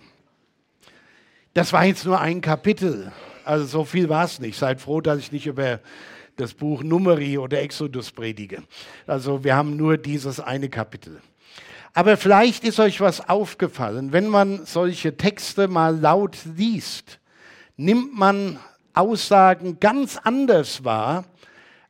Das 1.55 1.73
war 1.73 1.85
jetzt 1.85 2.07
nur 2.07 2.19
ein 2.21 2.41
Kapitel. 2.41 3.13
Also 3.45 3.67
so 3.67 3.85
viel 3.85 4.09
war 4.09 4.25
es 4.25 4.41
nicht. 4.41 4.57
Seid 4.59 4.81
froh, 4.81 5.01
dass 5.01 5.19
ich 5.19 5.33
nicht 5.33 5.47
über 5.47 5.81
das 6.37 6.55
Buch 6.55 6.83
Numeri 6.83 7.37
oder 7.39 7.61
Exodus 7.61 8.11
predige. 8.11 8.63
Also 9.07 9.45
wir 9.45 9.55
haben 9.55 9.77
nur 9.77 9.99
dieses 9.99 10.41
eine 10.41 10.69
Kapitel. 10.69 11.21
Aber 11.95 12.17
vielleicht 12.17 12.65
ist 12.65 12.81
euch 12.81 13.01
was 13.01 13.29
aufgefallen, 13.29 14.13
wenn 14.13 14.29
man 14.29 14.65
solche 14.65 15.17
Texte 15.17 15.69
mal 15.69 15.99
laut 15.99 16.39
liest, 16.57 17.19
nimmt 17.77 18.15
man 18.17 18.59
Aussagen 18.95 19.79
ganz 19.79 20.19
anders 20.23 20.85
wahr, 20.85 21.25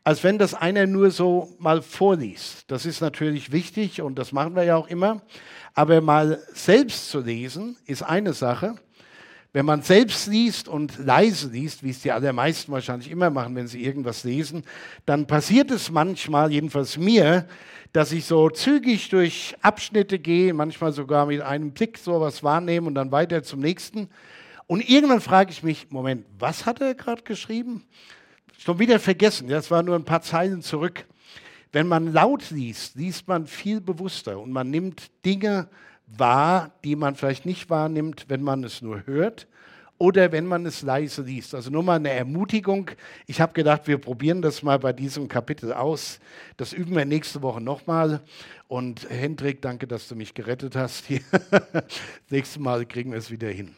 als 0.04 0.25
wenn 0.25 0.38
das 0.38 0.54
einer 0.54 0.87
nur 0.87 1.12
so 1.12 1.54
mal 1.59 1.82
vorliest. 1.82 2.64
Das 2.68 2.87
ist 2.87 3.00
natürlich 3.00 3.52
wichtig 3.52 4.02
und 4.02 4.18
das 4.18 4.32
machen 4.32 4.56
wir 4.56 4.64
ja 4.64 4.76
auch 4.76 4.88
immer. 4.88 5.23
Aber 5.75 6.00
mal 6.00 6.42
selbst 6.52 7.09
zu 7.11 7.21
lesen 7.21 7.76
ist 7.87 8.02
eine 8.02 8.32
Sache. 8.32 8.75
Wenn 9.54 9.66
man 9.66 9.82
selbst 9.82 10.28
liest 10.28 10.66
und 10.66 10.99
leise 10.99 11.50
liest, 11.50 11.82
wie 11.82 11.90
es 11.90 12.00
die 12.00 12.11
allermeisten 12.11 12.73
wahrscheinlich 12.73 13.11
immer 13.11 13.28
machen, 13.28 13.54
wenn 13.54 13.66
sie 13.66 13.85
irgendwas 13.85 14.25
lesen, 14.25 14.62
dann 15.04 15.26
passiert 15.26 15.71
es 15.71 15.90
manchmal, 15.90 16.50
jedenfalls 16.50 16.97
mir, 16.97 17.47
dass 17.92 18.12
ich 18.12 18.25
so 18.25 18.49
zügig 18.49 19.11
durch 19.11 19.54
Abschnitte 19.61 20.18
gehe, 20.18 20.54
manchmal 20.54 20.92
sogar 20.92 21.26
mit 21.26 21.42
einem 21.42 21.73
Blick 21.73 21.99
sowas 21.99 22.42
wahrnehme 22.42 22.87
und 22.87 22.94
dann 22.94 23.12
weiter 23.12 23.42
zum 23.42 23.61
nächsten. 23.61 24.09
Und 24.66 24.88
irgendwann 24.88 25.21
frage 25.21 25.50
ich 25.50 25.62
mich, 25.62 25.90
Moment, 25.90 26.25
was 26.38 26.64
hat 26.64 26.80
er 26.80 26.94
gerade 26.94 27.23
geschrieben? 27.23 27.85
Schon 28.56 28.78
wieder 28.78 28.99
vergessen, 28.99 29.49
das 29.49 29.71
war 29.71 29.82
nur 29.82 29.97
ein 29.97 30.06
paar 30.06 30.23
Zeilen 30.23 30.62
zurück. 30.62 31.04
Wenn 31.73 31.88
man 31.88 32.11
laut 32.11 32.50
liest, 32.50 32.94
liest 32.94 33.28
man 33.28 33.47
viel 33.47 33.82
bewusster 33.82 34.38
und 34.40 34.50
man 34.50 34.71
nimmt 34.71 35.11
Dinge 35.26 35.68
wahr, 36.16 36.73
die 36.85 36.97
man 36.97 37.14
vielleicht 37.14 37.47
nicht 37.47 37.71
wahrnimmt, 37.71 38.26
wenn 38.28 38.42
man 38.42 38.64
es 38.64 38.83
nur 38.83 39.07
hört 39.07 39.47
oder 40.02 40.33
wenn 40.33 40.47
man 40.47 40.66
es 40.66 40.83
leise 40.83 41.23
liest. 41.23 41.54
Also 41.54 41.71
nur 41.71 41.85
mal 41.85 41.95
eine 41.95 42.11
Ermutigung. 42.11 42.90
Ich 43.28 43.40
habe 43.40 43.52
gedacht, 43.52 43.87
wir 43.87 43.99
probieren 43.99 44.42
das 44.42 44.64
mal 44.64 44.78
bei 44.81 44.92
diesem 44.92 45.28
Kapitel 45.28 45.73
aus. 45.73 46.19
Das 46.57 46.73
üben 46.73 46.97
wir 46.97 47.04
nächste 47.04 47.40
Woche 47.40 47.61
nochmal. 47.61 48.21
Und 48.66 49.09
Hendrik, 49.09 49.62
danke, 49.62 49.87
dass 49.87 50.09
du 50.09 50.16
mich 50.16 50.35
gerettet 50.35 50.75
hast. 50.75 51.04
Nächstes 52.31 52.59
Mal 52.59 52.85
kriegen 52.85 53.12
wir 53.12 53.19
es 53.19 53.31
wieder 53.31 53.49
hin. 53.49 53.76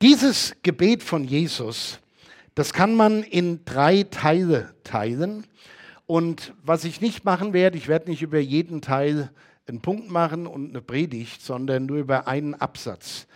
Dieses 0.00 0.54
Gebet 0.62 1.02
von 1.02 1.24
Jesus, 1.24 1.98
das 2.54 2.72
kann 2.72 2.94
man 2.94 3.24
in 3.24 3.64
drei 3.64 4.04
Teile 4.04 4.76
teilen. 4.84 5.44
Und 6.06 6.52
was 6.62 6.84
ich 6.84 7.00
nicht 7.00 7.24
machen 7.24 7.52
werde, 7.52 7.78
ich 7.78 7.88
werde 7.88 8.10
nicht 8.10 8.22
über 8.22 8.38
jeden 8.38 8.80
Teil 8.80 9.30
einen 9.66 9.80
Punkt 9.80 10.10
machen 10.10 10.46
und 10.46 10.70
eine 10.70 10.82
Predigt, 10.82 11.42
sondern 11.42 11.86
nur 11.86 11.98
über 11.98 12.28
einen 12.28 12.54
Absatz. 12.54 13.26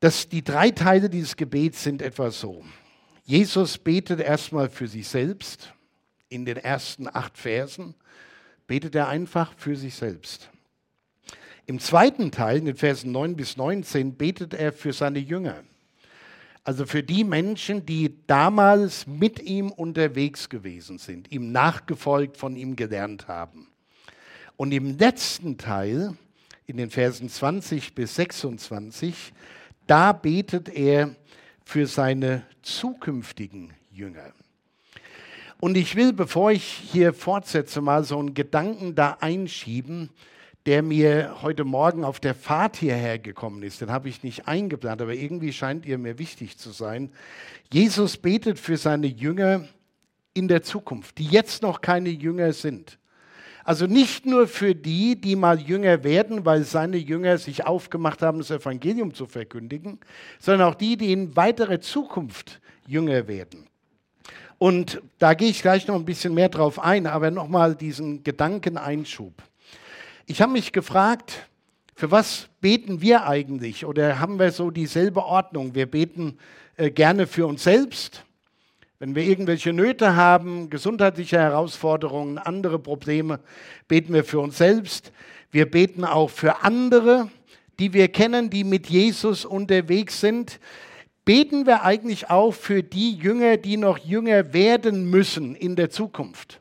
Das, 0.00 0.28
die 0.28 0.42
drei 0.42 0.70
Teile 0.70 1.08
dieses 1.08 1.36
Gebets 1.36 1.82
sind 1.82 2.02
etwa 2.02 2.30
so. 2.30 2.64
Jesus 3.24 3.78
betet 3.78 4.20
erstmal 4.20 4.68
für 4.68 4.88
sich 4.88 5.06
selbst. 5.06 5.72
In 6.28 6.44
den 6.44 6.56
ersten 6.56 7.06
acht 7.06 7.38
Versen 7.38 7.94
betet 8.66 8.94
er 8.94 9.08
einfach 9.08 9.52
für 9.56 9.76
sich 9.76 9.94
selbst. 9.94 10.50
Im 11.66 11.78
zweiten 11.78 12.32
Teil, 12.32 12.58
in 12.58 12.64
den 12.64 12.76
Versen 12.76 13.12
9 13.12 13.36
bis 13.36 13.56
19, 13.56 14.16
betet 14.16 14.54
er 14.54 14.72
für 14.72 14.92
seine 14.92 15.20
Jünger. 15.20 15.62
Also 16.64 16.86
für 16.86 17.02
die 17.02 17.24
Menschen, 17.24 17.86
die 17.86 18.16
damals 18.26 19.06
mit 19.06 19.40
ihm 19.42 19.70
unterwegs 19.70 20.48
gewesen 20.48 20.98
sind, 20.98 21.30
ihm 21.30 21.52
nachgefolgt, 21.52 22.36
von 22.36 22.56
ihm 22.56 22.76
gelernt 22.76 23.28
haben. 23.28 23.71
Und 24.62 24.70
im 24.70 24.96
letzten 24.96 25.58
Teil, 25.58 26.16
in 26.68 26.76
den 26.76 26.88
Versen 26.88 27.28
20 27.28 27.96
bis 27.96 28.14
26, 28.14 29.32
da 29.88 30.12
betet 30.12 30.68
er 30.68 31.16
für 31.64 31.88
seine 31.88 32.46
zukünftigen 32.62 33.72
Jünger. 33.90 34.32
Und 35.58 35.76
ich 35.76 35.96
will, 35.96 36.12
bevor 36.12 36.52
ich 36.52 36.62
hier 36.62 37.12
fortsetze, 37.12 37.80
mal 37.80 38.04
so 38.04 38.20
einen 38.20 38.34
Gedanken 38.34 38.94
da 38.94 39.16
einschieben, 39.18 40.10
der 40.66 40.84
mir 40.84 41.42
heute 41.42 41.64
Morgen 41.64 42.04
auf 42.04 42.20
der 42.20 42.36
Fahrt 42.36 42.76
hierher 42.76 43.18
gekommen 43.18 43.64
ist. 43.64 43.80
Den 43.80 43.90
habe 43.90 44.08
ich 44.08 44.22
nicht 44.22 44.46
eingeplant, 44.46 45.02
aber 45.02 45.14
irgendwie 45.14 45.52
scheint 45.52 45.86
ihr 45.86 45.98
mir 45.98 46.20
wichtig 46.20 46.56
zu 46.56 46.70
sein. 46.70 47.10
Jesus 47.72 48.16
betet 48.16 48.60
für 48.60 48.76
seine 48.76 49.08
Jünger 49.08 49.66
in 50.34 50.46
der 50.46 50.62
Zukunft, 50.62 51.18
die 51.18 51.26
jetzt 51.26 51.62
noch 51.62 51.80
keine 51.80 52.10
Jünger 52.10 52.52
sind. 52.52 53.00
Also 53.64 53.86
nicht 53.86 54.26
nur 54.26 54.48
für 54.48 54.74
die, 54.74 55.20
die 55.20 55.36
mal 55.36 55.60
Jünger 55.60 56.02
werden, 56.04 56.44
weil 56.44 56.64
seine 56.64 56.96
Jünger 56.96 57.38
sich 57.38 57.64
aufgemacht 57.64 58.22
haben, 58.22 58.38
das 58.38 58.50
Evangelium 58.50 59.14
zu 59.14 59.26
verkündigen, 59.26 59.98
sondern 60.38 60.68
auch 60.68 60.74
die, 60.74 60.96
die 60.96 61.12
in 61.12 61.36
weiterer 61.36 61.80
Zukunft 61.80 62.60
Jünger 62.86 63.28
werden. 63.28 63.66
Und 64.58 65.02
da 65.18 65.34
gehe 65.34 65.48
ich 65.48 65.62
gleich 65.62 65.86
noch 65.86 65.96
ein 65.96 66.04
bisschen 66.04 66.34
mehr 66.34 66.48
drauf 66.48 66.78
ein, 66.78 67.06
aber 67.06 67.30
nochmal 67.30 67.74
diesen 67.74 68.22
Gedankeneinschub. 68.22 69.32
Ich 70.26 70.40
habe 70.40 70.52
mich 70.52 70.72
gefragt, 70.72 71.48
für 71.94 72.10
was 72.10 72.48
beten 72.60 73.00
wir 73.00 73.26
eigentlich? 73.26 73.84
Oder 73.84 74.18
haben 74.18 74.38
wir 74.38 74.50
so 74.52 74.70
dieselbe 74.70 75.24
Ordnung? 75.24 75.74
Wir 75.74 75.86
beten 75.86 76.38
äh, 76.76 76.90
gerne 76.90 77.26
für 77.26 77.46
uns 77.46 77.64
selbst, 77.64 78.24
wenn 79.02 79.16
wir 79.16 79.24
irgendwelche 79.24 79.72
Nöte 79.72 80.14
haben, 80.14 80.70
gesundheitliche 80.70 81.36
Herausforderungen, 81.36 82.38
andere 82.38 82.78
Probleme, 82.78 83.40
beten 83.88 84.14
wir 84.14 84.22
für 84.22 84.38
uns 84.38 84.58
selbst. 84.58 85.10
Wir 85.50 85.68
beten 85.68 86.04
auch 86.04 86.30
für 86.30 86.62
andere, 86.62 87.28
die 87.80 87.94
wir 87.94 88.06
kennen, 88.06 88.48
die 88.48 88.62
mit 88.62 88.88
Jesus 88.88 89.44
unterwegs 89.44 90.20
sind. 90.20 90.60
Beten 91.24 91.66
wir 91.66 91.82
eigentlich 91.82 92.30
auch 92.30 92.52
für 92.52 92.84
die 92.84 93.16
Jünger, 93.16 93.56
die 93.56 93.76
noch 93.76 93.98
jünger 93.98 94.52
werden 94.52 95.10
müssen 95.10 95.56
in 95.56 95.74
der 95.74 95.90
Zukunft. 95.90 96.60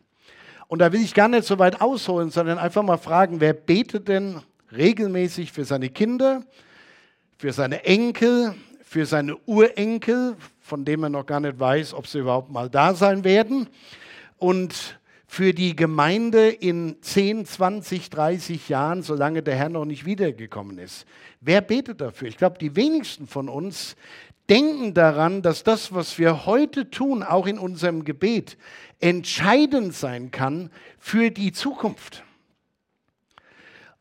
Und 0.67 0.79
da 0.79 0.91
will 0.91 1.01
ich 1.01 1.13
gar 1.13 1.27
nicht 1.27 1.45
so 1.45 1.59
weit 1.59 1.79
ausholen, 1.79 2.31
sondern 2.31 2.57
einfach 2.57 2.81
mal 2.81 2.97
fragen, 2.97 3.39
wer 3.39 3.53
betet 3.53 4.07
denn 4.07 4.41
regelmäßig 4.75 5.51
für 5.51 5.63
seine 5.63 5.89
Kinder, 5.89 6.41
für 7.37 7.53
seine 7.53 7.85
Enkel, 7.85 8.55
für 8.83 9.05
seine 9.05 9.37
Urenkel, 9.45 10.37
von 10.61 10.85
dem 10.85 11.03
er 11.03 11.09
noch 11.09 11.25
gar 11.25 11.39
nicht 11.39 11.59
weiß, 11.59 11.93
ob 11.93 12.07
sie 12.07 12.19
überhaupt 12.19 12.51
mal 12.51 12.69
da 12.69 12.93
sein 12.93 13.23
werden. 13.23 13.67
Und 14.37 14.99
für 15.27 15.53
die 15.53 15.75
Gemeinde 15.75 16.49
in 16.49 16.97
10, 17.01 17.45
20, 17.45 18.09
30 18.09 18.69
Jahren, 18.69 19.01
solange 19.01 19.41
der 19.41 19.55
Herr 19.55 19.69
noch 19.69 19.85
nicht 19.85 20.05
wiedergekommen 20.05 20.77
ist. 20.77 21.05
Wer 21.39 21.61
betet 21.61 22.01
dafür? 22.01 22.27
Ich 22.27 22.37
glaube, 22.37 22.57
die 22.59 22.75
wenigsten 22.75 23.27
von 23.27 23.47
uns 23.47 23.95
denken 24.49 24.93
daran, 24.93 25.41
dass 25.41 25.63
das, 25.63 25.93
was 25.93 26.19
wir 26.19 26.45
heute 26.45 26.89
tun, 26.89 27.23
auch 27.23 27.47
in 27.47 27.57
unserem 27.57 28.03
Gebet, 28.03 28.57
entscheidend 28.99 29.93
sein 29.93 30.31
kann 30.31 30.69
für 30.99 31.31
die 31.31 31.53
Zukunft. 31.53 32.23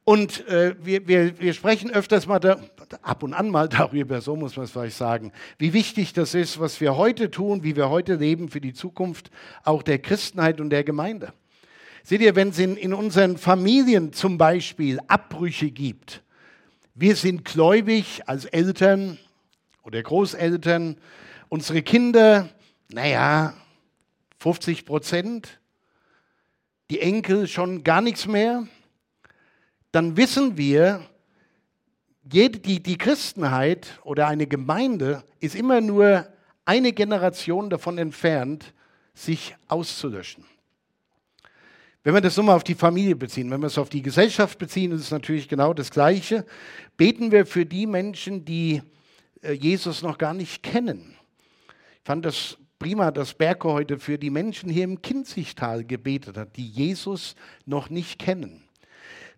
Und 0.03 0.49
äh, 0.49 0.75
wir, 0.83 1.07
wir, 1.07 1.39
wir 1.39 1.55
sprechen 1.55 1.93
öfters 1.93 2.27
mal 2.27 2.41
da, 2.41 2.59
ab 3.03 3.23
und 3.23 3.35
an 3.35 3.51
mal 3.51 3.69
darüber, 3.71 4.21
so 4.21 4.37
muss 4.37 4.57
man 4.57 4.65
es 4.65 4.71
vielleicht 4.71 4.97
sagen, 4.97 5.33
wie 5.59 5.73
wichtig 5.73 6.13
das 6.13 6.35
ist, 6.35 6.61
was 6.61 6.81
wir 6.81 6.97
heute 6.97 7.31
tun, 7.31 7.63
wie 7.63 7.77
wir 7.77 7.91
heute 7.91 8.15
leben 8.15 8.49
für 8.49 8.61
die 8.61 8.73
Zukunft 8.73 9.31
auch 9.65 9.83
der 9.83 9.99
Christenheit 9.99 10.61
und 10.61 10.71
der 10.71 10.85
Gemeinde. 10.85 11.33
Seht 12.03 12.23
ihr, 12.23 12.35
wenn 12.35 12.49
es 12.49 12.59
in, 12.59 12.77
in 12.77 12.95
unseren 12.95 13.37
Familien 13.37 14.13
zum 14.13 14.39
Beispiel 14.39 14.99
Abbrüche 15.07 15.71
gibt, 15.71 16.23
wir 16.95 17.17
sind 17.17 17.45
gläubig 17.45 18.23
als 18.27 18.45
Eltern 18.47 19.19
oder 19.83 20.03
Großeltern, 20.03 20.97
unsere 21.49 21.83
Kinder, 21.83 22.49
naja, 22.89 23.55
50 24.39 24.87
Prozent, 24.87 25.61
die 26.91 27.01
Enkel 27.01 27.47
schon 27.47 27.85
gar 27.85 28.01
nichts 28.01 28.27
mehr, 28.27 28.67
dann 29.93 30.17
wissen 30.17 30.57
wir, 30.57 31.05
die, 32.23 32.83
die 32.83 32.99
Christenheit 32.99 33.99
oder 34.05 34.29
eine 34.29 34.47
Gemeinde 34.47 35.25
ist 35.41 35.55
immer 35.55 35.81
nur 35.81 36.27
eine 36.65 36.93
Generation 36.93 37.71
davon 37.71 37.99
entfernt, 37.99 38.75
sich 39.15 39.57
auszulöschen. 39.69 40.45
Wenn 42.03 42.15
wir 42.15 42.21
das 42.21 42.37
nochmal 42.37 42.57
auf 42.57 42.65
die 42.65 42.75
Familie 42.75 43.17
beziehen, 43.17 43.51
wenn 43.51 43.61
wir 43.61 43.67
es 43.67 43.77
auf 43.77 43.91
die 43.91 44.03
Gesellschaft 44.03 44.59
beziehen, 44.59 44.93
ist 44.93 45.03
es 45.03 45.11
natürlich 45.11 45.49
genau 45.49 45.75
das 45.75 45.91
Gleiche. 45.91 46.47
Beten 46.97 47.31
wir 47.31 47.45
für 47.45 47.67
die 47.67 47.87
Menschen, 47.87 48.45
die 48.45 48.83
äh, 49.43 49.53
Jesus 49.53 50.01
noch 50.03 50.17
gar 50.17 50.33
nicht 50.33 50.63
kennen. 50.63 51.17
Ich 51.69 52.05
fand 52.05 52.25
das 52.25 52.57
prima, 52.79 53.11
dass 53.11 53.35
Berko 53.35 53.73
heute 53.75 53.99
für 53.99 54.17
die 54.17 54.31
Menschen 54.31 54.71
hier 54.71 54.85
im 54.85 55.03
Kinzigtal 55.03 55.85
gebetet 55.85 56.39
hat, 56.39 56.57
die 56.57 56.67
Jesus 56.67 57.35
noch 57.67 57.91
nicht 57.91 58.19
kennen. 58.19 58.65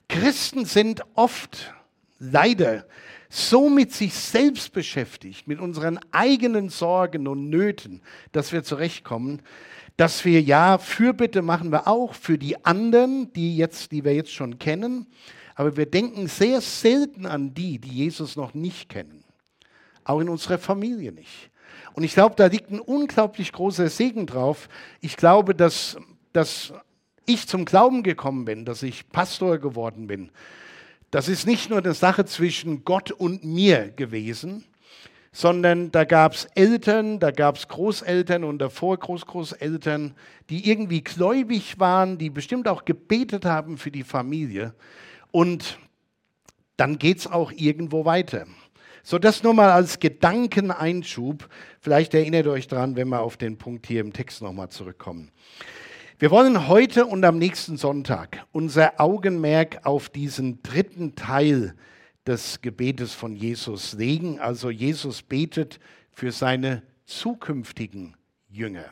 Christen 0.08 0.64
sind 0.64 1.02
oft 1.14 1.74
leider 2.22 2.86
so 3.28 3.68
mit 3.68 3.92
sich 3.92 4.14
selbst 4.14 4.72
beschäftigt, 4.72 5.48
mit 5.48 5.58
unseren 5.58 5.98
eigenen 6.12 6.68
Sorgen 6.68 7.26
und 7.26 7.48
Nöten, 7.48 8.02
dass 8.32 8.52
wir 8.52 8.62
zurechtkommen, 8.62 9.42
dass 9.96 10.24
wir 10.24 10.40
ja 10.40 10.78
Fürbitte 10.78 11.42
machen 11.42 11.72
wir 11.72 11.88
auch 11.88 12.14
für 12.14 12.38
die 12.38 12.64
anderen, 12.64 13.32
die 13.32 13.56
jetzt, 13.56 13.92
die 13.92 14.04
wir 14.04 14.14
jetzt 14.14 14.32
schon 14.32 14.58
kennen, 14.58 15.06
aber 15.54 15.76
wir 15.76 15.86
denken 15.86 16.28
sehr 16.28 16.60
selten 16.60 17.26
an 17.26 17.54
die, 17.54 17.78
die 17.78 17.90
Jesus 17.90 18.36
noch 18.36 18.54
nicht 18.54 18.88
kennen, 18.88 19.24
auch 20.04 20.20
in 20.20 20.28
unserer 20.28 20.58
Familie 20.58 21.12
nicht. 21.12 21.50
Und 21.94 22.04
ich 22.04 22.14
glaube, 22.14 22.36
da 22.36 22.46
liegt 22.46 22.70
ein 22.70 22.80
unglaublich 22.80 23.52
großer 23.52 23.88
Segen 23.88 24.26
drauf. 24.26 24.68
Ich 25.00 25.16
glaube, 25.16 25.54
dass, 25.54 25.96
dass 26.32 26.72
ich 27.26 27.46
zum 27.48 27.64
Glauben 27.64 28.02
gekommen 28.02 28.44
bin, 28.44 28.64
dass 28.64 28.82
ich 28.82 29.08
Pastor 29.10 29.58
geworden 29.58 30.06
bin, 30.06 30.30
das 31.12 31.28
ist 31.28 31.46
nicht 31.46 31.68
nur 31.68 31.78
eine 31.78 31.92
Sache 31.92 32.24
zwischen 32.24 32.86
Gott 32.86 33.10
und 33.10 33.44
mir 33.44 33.90
gewesen, 33.90 34.64
sondern 35.30 35.92
da 35.92 36.04
gab 36.04 36.32
es 36.32 36.46
Eltern, 36.54 37.20
da 37.20 37.30
gab 37.30 37.56
es 37.56 37.68
Großeltern 37.68 38.44
und 38.44 38.58
davor 38.58 38.96
Großgroßeltern, 38.96 40.14
die 40.48 40.70
irgendwie 40.70 41.02
gläubig 41.02 41.78
waren, 41.78 42.16
die 42.16 42.30
bestimmt 42.30 42.66
auch 42.66 42.86
gebetet 42.86 43.44
haben 43.44 43.76
für 43.76 43.90
die 43.90 44.04
Familie. 44.04 44.74
Und 45.30 45.78
dann 46.78 46.98
geht 46.98 47.18
es 47.18 47.26
auch 47.26 47.52
irgendwo 47.52 48.06
weiter. 48.06 48.46
So, 49.02 49.18
das 49.18 49.42
nur 49.42 49.52
mal 49.52 49.70
als 49.70 50.00
Gedankeneinschub. 50.00 51.46
Vielleicht 51.80 52.14
erinnert 52.14 52.46
ihr 52.46 52.52
euch 52.52 52.68
daran, 52.68 52.96
wenn 52.96 53.08
wir 53.08 53.20
auf 53.20 53.36
den 53.36 53.58
Punkt 53.58 53.86
hier 53.86 54.00
im 54.00 54.14
Text 54.14 54.40
nochmal 54.40 54.70
zurückkommen. 54.70 55.30
Wir 56.22 56.30
wollen 56.30 56.68
heute 56.68 57.06
und 57.06 57.24
am 57.24 57.36
nächsten 57.36 57.76
Sonntag 57.76 58.46
unser 58.52 59.00
Augenmerk 59.00 59.84
auf 59.84 60.08
diesen 60.08 60.62
dritten 60.62 61.16
Teil 61.16 61.74
des 62.24 62.60
Gebetes 62.60 63.12
von 63.12 63.34
Jesus 63.34 63.94
legen. 63.94 64.38
Also 64.38 64.70
Jesus 64.70 65.22
betet 65.22 65.80
für 66.12 66.30
seine 66.30 66.84
zukünftigen 67.06 68.16
Jünger. 68.48 68.84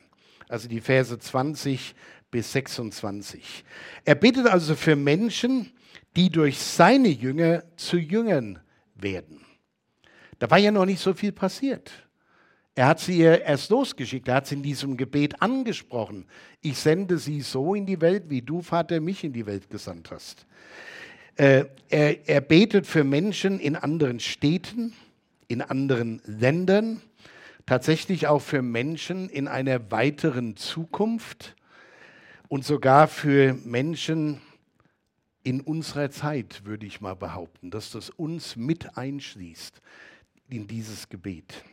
Also 0.49 0.67
die 0.67 0.81
Verse 0.81 1.17
20 1.17 1.95
bis 2.33 2.51
26. 2.51 3.65
Er 4.05 4.17
betet 4.17 4.49
also 4.49 4.75
für 4.75 4.97
Menschen, 4.97 5.71
die 6.17 6.31
durch 6.31 6.59
seine 6.59 7.11
Jünger 7.11 7.63
zu 7.77 7.97
Jüngern 7.97 8.59
werden. 8.97 9.47
Da 10.41 10.51
war 10.51 10.59
ja 10.59 10.73
noch 10.73 10.85
nicht 10.85 11.01
so 11.01 11.15
viel 11.15 11.31
passiert. 11.31 11.93
Er 12.75 12.87
hat 12.87 13.01
sie 13.01 13.21
erst 13.21 13.71
losgeschickt, 13.71 14.29
er 14.29 14.37
hat 14.37 14.47
sie 14.47 14.55
in 14.55 14.63
diesem 14.63 14.97
Gebet 14.97 15.43
angesprochen. 15.43 16.27
Ich 16.61 16.79
sende 16.79 17.19
sie 17.19 17.41
so 17.41 17.75
in 17.75 17.85
die 17.85 18.01
Welt, 18.01 18.25
wie 18.29 18.43
du, 18.43 18.63
Vater, 18.63 19.01
mich 19.01 19.25
in 19.25 19.33
die 19.33 19.47
Welt 19.47 19.69
gesandt 19.71 20.11
hast. 20.11 20.47
Äh, 21.37 21.65
er, 21.89 22.29
er 22.29 22.41
betet 22.41 22.87
für 22.87 23.05
Menschen 23.05 23.59
in 23.61 23.77
anderen 23.77 24.21
Städten, 24.21 24.93
in 25.49 25.63
anderen 25.63 26.23
Ländern, 26.25 27.01
tatsächlich 27.67 28.27
auch 28.27 28.41
für 28.43 28.63
Menschen 28.63 29.29
in 29.29 29.49
einer 29.49 29.91
weiteren 29.91 30.57
Zukunft 30.57 31.57
und 32.49 32.65
sogar 32.65 33.09
für 33.09 33.55
Menschen 33.65 34.41
in 35.43 35.61
unserer 35.61 36.11
Zeit, 36.11 36.65
würde 36.65 36.87
ich 36.87 37.01
mal 37.01 37.15
behaupten, 37.15 37.71
dass 37.71 37.91
das 37.91 38.11
uns 38.11 38.57
mit 38.57 38.97
einschließt 38.97 39.81
in 40.49 40.67
dieses 40.67 41.09
Gebet. 41.09 41.65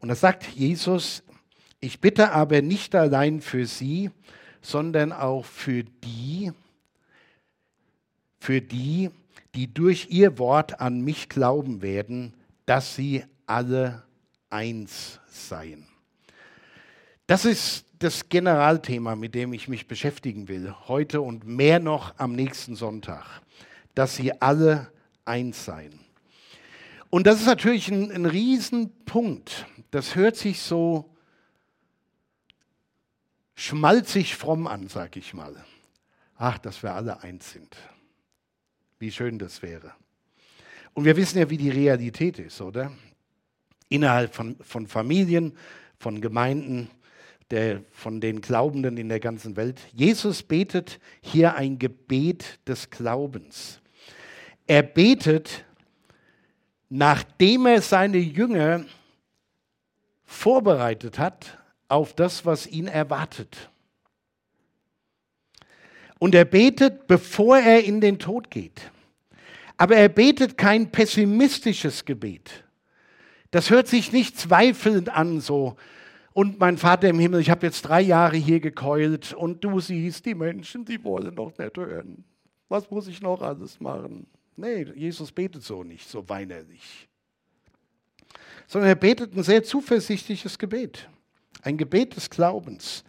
Und 0.00 0.08
da 0.08 0.14
sagt 0.14 0.46
Jesus, 0.48 1.22
ich 1.80 2.00
bitte 2.00 2.32
aber 2.32 2.62
nicht 2.62 2.94
allein 2.94 3.40
für 3.40 3.66
sie, 3.66 4.10
sondern 4.60 5.12
auch 5.12 5.44
für 5.44 5.84
die, 5.84 6.52
für 8.38 8.60
die, 8.60 9.10
die 9.54 9.72
durch 9.72 10.08
ihr 10.10 10.38
Wort 10.38 10.80
an 10.80 11.00
mich 11.00 11.28
glauben 11.28 11.82
werden, 11.82 12.34
dass 12.66 12.94
sie 12.94 13.24
alle 13.46 14.02
eins 14.50 15.20
seien. 15.26 15.86
Das 17.26 17.44
ist 17.44 17.84
das 17.98 18.28
Generalthema, 18.28 19.16
mit 19.16 19.34
dem 19.34 19.52
ich 19.52 19.68
mich 19.68 19.86
beschäftigen 19.86 20.48
will, 20.48 20.74
heute 20.88 21.20
und 21.20 21.46
mehr 21.46 21.78
noch 21.78 22.14
am 22.18 22.34
nächsten 22.34 22.74
Sonntag, 22.74 23.40
dass 23.94 24.16
sie 24.16 24.40
alle 24.40 24.90
eins 25.24 25.64
seien. 25.64 26.01
Und 27.14 27.26
das 27.26 27.40
ist 27.40 27.46
natürlich 27.46 27.88
ein, 27.90 28.10
ein 28.10 28.24
Riesenpunkt. 28.24 29.66
Das 29.90 30.14
hört 30.14 30.34
sich 30.34 30.62
so 30.62 31.14
schmalzig 33.54 34.34
fromm 34.34 34.66
an, 34.66 34.88
sag 34.88 35.18
ich 35.18 35.34
mal. 35.34 35.54
Ach, 36.36 36.56
dass 36.56 36.82
wir 36.82 36.94
alle 36.94 37.22
eins 37.22 37.52
sind. 37.52 37.76
Wie 38.98 39.12
schön 39.12 39.38
das 39.38 39.60
wäre. 39.60 39.92
Und 40.94 41.04
wir 41.04 41.14
wissen 41.14 41.38
ja, 41.38 41.50
wie 41.50 41.58
die 41.58 41.68
Realität 41.68 42.38
ist, 42.38 42.62
oder? 42.62 42.90
Innerhalb 43.90 44.34
von, 44.34 44.56
von 44.62 44.86
Familien, 44.86 45.52
von 45.98 46.22
Gemeinden, 46.22 46.88
der, 47.50 47.84
von 47.92 48.22
den 48.22 48.40
Glaubenden 48.40 48.96
in 48.96 49.10
der 49.10 49.20
ganzen 49.20 49.54
Welt. 49.56 49.82
Jesus 49.92 50.42
betet 50.42 50.98
hier 51.20 51.56
ein 51.56 51.78
Gebet 51.78 52.58
des 52.66 52.88
Glaubens. 52.88 53.82
Er 54.66 54.82
betet 54.82 55.66
nachdem 56.94 57.64
er 57.64 57.80
seine 57.80 58.18
Jünger 58.18 58.84
vorbereitet 60.26 61.18
hat 61.18 61.58
auf 61.88 62.12
das, 62.12 62.44
was 62.44 62.66
ihn 62.66 62.86
erwartet. 62.86 63.70
Und 66.18 66.34
er 66.34 66.44
betet, 66.44 67.06
bevor 67.06 67.56
er 67.56 67.82
in 67.82 68.02
den 68.02 68.18
Tod 68.18 68.50
geht. 68.50 68.90
Aber 69.78 69.96
er 69.96 70.10
betet 70.10 70.58
kein 70.58 70.92
pessimistisches 70.92 72.04
Gebet. 72.04 72.62
Das 73.52 73.70
hört 73.70 73.88
sich 73.88 74.12
nicht 74.12 74.38
zweifelnd 74.38 75.08
an, 75.08 75.40
so. 75.40 75.76
Und 76.34 76.60
mein 76.60 76.76
Vater 76.76 77.08
im 77.08 77.18
Himmel, 77.18 77.40
ich 77.40 77.48
habe 77.48 77.64
jetzt 77.64 77.82
drei 77.82 78.02
Jahre 78.02 78.36
hier 78.36 78.60
gekeult 78.60 79.32
und 79.32 79.64
du 79.64 79.80
siehst, 79.80 80.26
die 80.26 80.34
Menschen, 80.34 80.84
die 80.84 81.02
wollen 81.02 81.34
doch 81.36 81.56
nicht 81.56 81.74
hören. 81.74 82.22
Was 82.68 82.90
muss 82.90 83.08
ich 83.08 83.22
noch 83.22 83.40
alles 83.40 83.80
machen? 83.80 84.26
Nee, 84.56 84.86
Jesus 84.94 85.32
betet 85.32 85.62
so 85.62 85.82
nicht, 85.82 86.08
so 86.08 86.28
weinerlich. 86.28 87.08
Sondern 88.66 88.88
er 88.88 88.96
betet 88.96 89.34
ein 89.34 89.42
sehr 89.42 89.62
zuversichtliches 89.62 90.58
Gebet. 90.58 91.08
Ein 91.62 91.76
Gebet 91.76 92.16
des 92.16 92.28
Glaubens. 92.28 93.04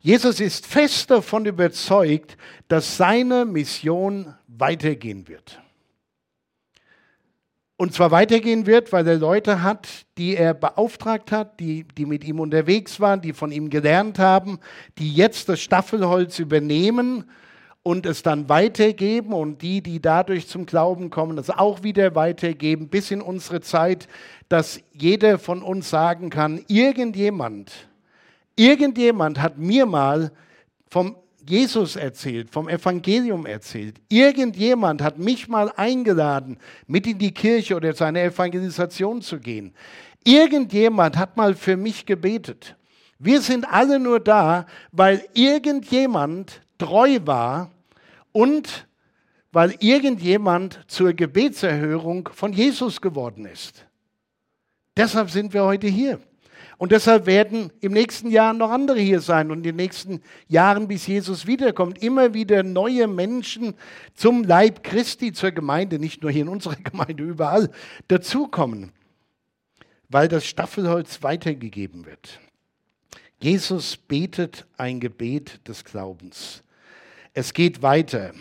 Jesus 0.00 0.40
ist 0.40 0.66
fest 0.66 1.10
davon 1.10 1.46
überzeugt, 1.46 2.36
dass 2.68 2.96
seine 2.96 3.44
Mission 3.44 4.34
weitergehen 4.46 5.26
wird. 5.28 5.60
Und 7.78 7.92
zwar 7.92 8.10
weitergehen 8.10 8.64
wird, 8.66 8.92
weil 8.92 9.06
er 9.06 9.16
Leute 9.16 9.62
hat, 9.62 9.88
die 10.16 10.34
er 10.34 10.54
beauftragt 10.54 11.30
hat, 11.30 11.60
die, 11.60 11.84
die 11.84 12.06
mit 12.06 12.24
ihm 12.24 12.40
unterwegs 12.40 13.00
waren, 13.00 13.20
die 13.20 13.34
von 13.34 13.52
ihm 13.52 13.68
gelernt 13.68 14.18
haben, 14.18 14.58
die 14.98 15.12
jetzt 15.12 15.48
das 15.48 15.60
Staffelholz 15.60 16.38
übernehmen 16.38 17.24
und 17.86 18.04
es 18.04 18.24
dann 18.24 18.48
weitergeben 18.48 19.32
und 19.32 19.62
die, 19.62 19.80
die 19.80 20.02
dadurch 20.02 20.48
zum 20.48 20.66
Glauben 20.66 21.08
kommen, 21.08 21.36
das 21.36 21.50
auch 21.50 21.84
wieder 21.84 22.16
weitergeben, 22.16 22.88
bis 22.88 23.12
in 23.12 23.22
unsere 23.22 23.60
Zeit, 23.60 24.08
dass 24.48 24.80
jeder 24.92 25.38
von 25.38 25.62
uns 25.62 25.88
sagen 25.88 26.28
kann, 26.28 26.64
irgendjemand, 26.66 27.70
irgendjemand 28.56 29.40
hat 29.40 29.58
mir 29.58 29.86
mal 29.86 30.32
vom, 30.90 31.14
Jesus 31.48 31.94
erzählt, 31.94 32.50
vom 32.50 32.68
Evangelium 32.68 33.46
erzählt. 33.46 34.00
Irgendjemand 34.08 35.00
hat 35.00 35.16
mich 35.20 35.46
mal 35.46 35.70
eingeladen, 35.76 36.58
mit 36.88 37.06
in 37.06 37.18
die 37.18 37.32
Kirche 37.32 37.76
oder 37.76 37.94
zu 37.94 38.02
einer 38.02 38.22
Evangelisation 38.22 39.22
zu 39.22 39.38
gehen. 39.38 39.72
Irgendjemand 40.24 41.16
hat 41.16 41.36
mal 41.36 41.54
für 41.54 41.76
mich 41.76 42.04
gebetet. 42.04 42.74
Wir 43.20 43.40
sind 43.40 43.64
alle 43.64 44.00
nur 44.00 44.18
da, 44.18 44.66
weil 44.90 45.24
irgendjemand 45.34 46.62
treu 46.78 47.20
war 47.24 47.70
und 48.36 48.86
weil 49.50 49.74
irgendjemand 49.80 50.80
zur 50.88 51.14
Gebetserhörung 51.14 52.28
von 52.34 52.52
Jesus 52.52 53.00
geworden 53.00 53.46
ist. 53.46 53.86
Deshalb 54.94 55.30
sind 55.30 55.54
wir 55.54 55.64
heute 55.64 55.86
hier. 55.86 56.20
Und 56.76 56.92
deshalb 56.92 57.24
werden 57.24 57.72
im 57.80 57.92
nächsten 57.92 58.30
Jahr 58.30 58.52
noch 58.52 58.70
andere 58.70 58.98
hier 59.00 59.22
sein 59.22 59.50
und 59.50 59.58
in 59.58 59.62
den 59.62 59.76
nächsten 59.76 60.20
Jahren, 60.48 60.86
bis 60.86 61.06
Jesus 61.06 61.46
wiederkommt, 61.46 62.02
immer 62.02 62.34
wieder 62.34 62.62
neue 62.62 63.06
Menschen 63.06 63.72
zum 64.14 64.44
Leib 64.44 64.82
Christi, 64.84 65.32
zur 65.32 65.52
Gemeinde, 65.52 65.98
nicht 65.98 66.20
nur 66.20 66.30
hier 66.30 66.42
in 66.42 66.48
unserer 66.48 66.76
Gemeinde, 66.84 67.24
überall 67.24 67.70
dazukommen, 68.08 68.92
weil 70.10 70.28
das 70.28 70.44
Staffelholz 70.44 71.22
weitergegeben 71.22 72.04
wird. 72.04 72.38
Jesus 73.40 73.96
betet 73.96 74.66
ein 74.76 75.00
Gebet 75.00 75.66
des 75.66 75.82
Glaubens. 75.82 76.62
Es 77.38 77.52
geht 77.52 77.82
weiter. 77.82 78.32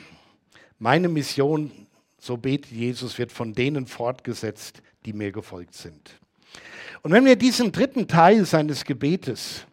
Meine 0.79 1.10
Mission, 1.10 1.69
so 2.17 2.38
betet 2.38 2.71
Jesus, 2.71 3.17
wird 3.17 3.29
von 3.29 3.51
denen 3.51 3.88
fortgesetzt, 3.88 4.81
die 5.05 5.12
mir 5.12 5.34
gefolgt 5.34 5.73
sind. 5.73 6.17
Und 7.01 7.12
wenn 7.12 7.25
wir 7.25 7.36
diesen 7.36 7.73
dritten 7.73 8.08
Teil 8.08 8.45
seines 8.45 8.86
Gebetes 8.86 9.65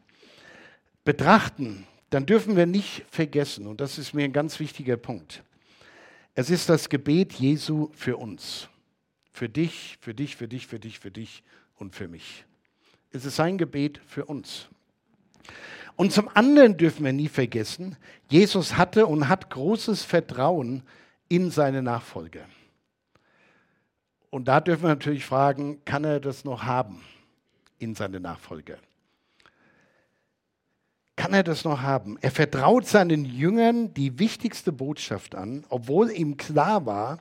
betrachten, 1.05 1.87
dann 2.11 2.27
dürfen 2.27 2.57
wir 2.57 2.67
nicht 2.67 3.05
vergessen, 3.13 3.69
und 3.69 3.81
das 3.81 3.97
ist 3.97 4.13
mir 4.13 4.25
ein 4.25 4.33
ganz 4.33 4.59
wichtiger 4.59 4.97
Punkt, 4.97 5.45
es 6.35 6.51
ist 6.51 6.69
das 6.69 6.89
Gebet 6.89 7.35
Jesu 7.35 7.91
für 7.93 8.17
uns. 8.17 8.69
Für 9.33 9.49
dich, 9.49 9.99
für 10.01 10.15
dich, 10.15 10.35
für 10.35 10.49
dich, 10.49 10.67
für 10.67 10.81
dich, 10.81 10.99
für 10.99 11.13
dich 11.13 11.45
und 11.77 11.95
für 11.95 12.09
mich. 12.09 12.45
Es 13.13 13.25
ist 13.25 13.37
sein 13.37 13.57
Gebet 13.57 14.01
für 14.05 14.25
uns. 14.25 14.69
Und 15.97 16.13
zum 16.13 16.29
anderen 16.35 16.77
dürfen 16.77 17.05
wir 17.05 17.13
nie 17.13 17.29
vergessen, 17.29 17.97
Jesus 18.29 18.77
hatte 18.77 19.07
und 19.07 19.29
hat 19.29 19.51
großes 19.51 20.05
Vertrauen 20.05 20.83
in 21.29 21.51
seine 21.51 21.83
Nachfolger. 21.83 22.47
Und 24.31 24.49
da 24.49 24.61
dürfen 24.61 24.85
wir 24.85 24.89
natürlich 24.89 25.25
fragen, 25.25 25.85
kann 25.85 26.05
er 26.05 26.19
das 26.19 26.45
noch 26.45 26.65
haben 26.65 27.03
in 27.79 27.95
seine 27.95 28.19
Nachfolger? 28.19 28.79
Kann 31.17 31.35
er 31.35 31.43
das 31.43 31.65
noch 31.65 31.83
haben? 31.83 32.17
Er 32.23 32.31
vertraut 32.31 32.87
seinen 32.87 33.27
Jüngern 33.27 33.93
die 33.93 34.19
wichtigste 34.19 34.73
Botschaft 34.73 35.35
an, 35.35 35.65
obwohl 35.69 36.11
ihm 36.11 36.39
klar 36.39 36.87
war, 36.87 37.19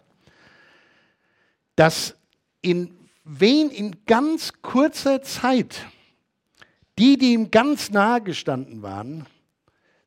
dass 1.75 2.15
in 2.61 2.97
wen 3.25 3.69
in 3.69 4.05
ganz 4.05 4.61
kurzer 4.61 5.21
Zeit 5.21 5.85
die, 7.01 7.17
die 7.17 7.33
ihm 7.33 7.49
ganz 7.49 7.89
nahe 7.89 8.21
gestanden 8.21 8.83
waren, 8.83 9.25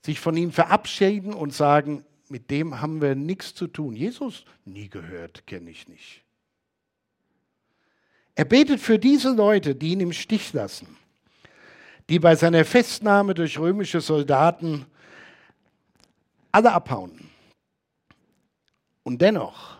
sich 0.00 0.20
von 0.20 0.36
ihm 0.36 0.52
verabschieden 0.52 1.34
und 1.34 1.52
sagen, 1.52 2.04
mit 2.28 2.52
dem 2.52 2.80
haben 2.80 3.02
wir 3.02 3.16
nichts 3.16 3.52
zu 3.52 3.66
tun. 3.66 3.96
Jesus 3.96 4.44
nie 4.64 4.88
gehört, 4.88 5.44
kenne 5.48 5.70
ich 5.70 5.88
nicht. 5.88 6.22
Er 8.36 8.44
betet 8.44 8.78
für 8.78 9.00
diese 9.00 9.34
Leute, 9.34 9.74
die 9.74 9.90
ihn 9.90 10.00
im 10.00 10.12
Stich 10.12 10.52
lassen, 10.52 10.86
die 12.08 12.20
bei 12.20 12.36
seiner 12.36 12.64
Festnahme 12.64 13.34
durch 13.34 13.58
römische 13.58 14.00
Soldaten 14.00 14.86
alle 16.52 16.72
abhauen. 16.72 17.28
Und 19.02 19.20
dennoch 19.20 19.78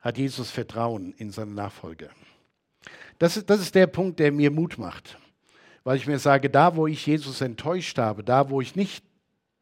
hat 0.00 0.16
Jesus 0.16 0.50
Vertrauen 0.50 1.12
in 1.18 1.30
seine 1.30 1.50
Nachfolger. 1.50 2.08
Das 3.18 3.36
ist, 3.36 3.50
das 3.50 3.60
ist 3.60 3.74
der 3.74 3.88
Punkt, 3.88 4.20
der 4.20 4.32
mir 4.32 4.50
Mut 4.50 4.78
macht 4.78 5.18
weil 5.84 5.98
ich 5.98 6.06
mir 6.06 6.18
sage, 6.18 6.50
da 6.50 6.76
wo 6.76 6.86
ich 6.86 7.06
Jesus 7.06 7.40
enttäuscht 7.40 7.98
habe, 7.98 8.24
da 8.24 8.50
wo 8.50 8.60
ich 8.60 8.74
nicht 8.74 9.04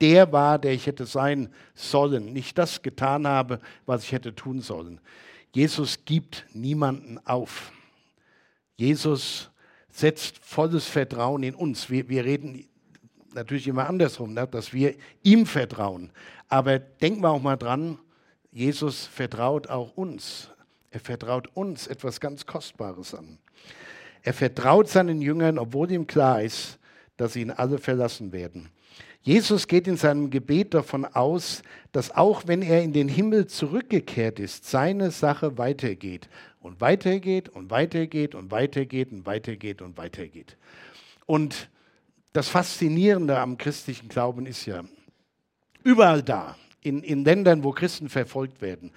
der 0.01 0.33
war, 0.33 0.59
der 0.59 0.73
ich 0.73 0.87
hätte 0.87 1.07
sein 1.07 1.53
sollen, 1.75 2.33
nicht 2.33 2.59
das 2.59 2.83
getan 2.83 3.27
habe, 3.27 3.61
was 3.87 4.05
ich 4.05 4.13
hätte 4.13 4.35
tun 4.35 4.61
sollen. 4.61 5.01
Jesus 5.55 6.05
gibt 6.05 6.47
niemanden 6.53 7.19
auf. 7.25 7.73
Jesus 8.77 9.51
setzt 9.91 10.39
volles 10.39 10.87
Vertrauen 10.87 11.43
in 11.43 11.55
uns. 11.55 11.91
Wir, 11.91 12.09
wir 12.09 12.25
reden 12.25 12.67
natürlich 13.35 13.69
immer 13.69 13.89
andersrum, 13.89 14.33
ne, 14.33 14.47
dass 14.49 14.73
wir 14.73 14.95
ihm 15.23 15.47
vertrauen. 15.47 16.11
Aber 16.49 16.79
denken 16.79 17.23
wir 17.23 17.31
auch 17.31 17.43
mal 17.43 17.57
dran, 17.57 17.99
Jesus 18.51 19.07
vertraut 19.07 19.69
auch 19.69 19.97
uns. 19.97 20.51
Er 20.91 21.01
vertraut 21.01 21.49
uns 21.55 21.87
etwas 21.87 22.21
ganz 22.21 22.45
Kostbares 22.45 23.15
an. 23.15 23.39
Er 24.23 24.33
vertraut 24.33 24.89
seinen 24.89 25.21
Jüngern, 25.21 25.59
obwohl 25.59 25.91
ihm 25.91 26.07
klar 26.07 26.43
ist, 26.43 26.79
dass 27.17 27.35
sie 27.35 27.43
ihn 27.43 27.51
alle 27.51 27.79
verlassen 27.79 28.33
werden. 28.33 28.69
Jesus 29.23 29.69
geht 29.69 29.87
in 29.87 29.97
seinem 29.97 30.31
Gebet 30.31 30.75
davon 30.75 31.05
aus, 31.05 31.63
dass 31.93 32.11
auch 32.11 32.43
wenn 32.47 32.61
er 32.61 32.83
in 32.83 32.93
den 32.93 33.09
Himmel 33.09 33.47
zurückgekehrt 33.47 34.41
ist, 34.41 34.69
seine 34.69 35.13
Sache 35.13 35.59
weitergeht 35.59 36.29
und 36.61 36.81
weitergeht 36.81 37.49
und 37.49 37.71
weitergeht 37.71 38.35
und 38.35 38.51
weitergeht 38.51 39.13
und 39.13 39.25
weitergeht 39.25 39.81
und 39.81 39.97
weitergeht. 39.97 40.57
Und 41.27 41.69
das 42.33 42.49
Faszinierende 42.49 43.39
am 43.39 43.59
christlichen 43.59 44.09
Glauben 44.09 44.47
ist 44.47 44.67
ja, 44.67 44.83
überall 45.85 46.23
da, 46.23 46.57
in, 46.81 47.03
in 47.03 47.25
Ländern, 47.25 47.63
wo 47.63 47.71
Christen 47.71 48.09
verfolgt 48.09 48.61
werden, 48.61 48.91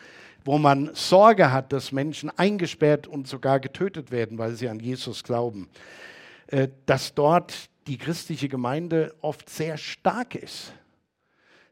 wo 0.45 0.59
man 0.59 0.91
Sorge 0.93 1.51
hat, 1.51 1.73
dass 1.73 1.91
Menschen 1.91 2.29
eingesperrt 2.29 3.07
und 3.07 3.27
sogar 3.27 3.59
getötet 3.59 4.11
werden, 4.11 4.37
weil 4.37 4.53
sie 4.53 4.69
an 4.69 4.79
Jesus 4.79 5.23
glauben, 5.23 5.67
äh, 6.47 6.69
dass 6.85 7.15
dort 7.15 7.69
die 7.87 7.97
christliche 7.97 8.47
Gemeinde 8.47 9.13
oft 9.21 9.49
sehr 9.49 9.77
stark 9.77 10.35
ist. 10.35 10.71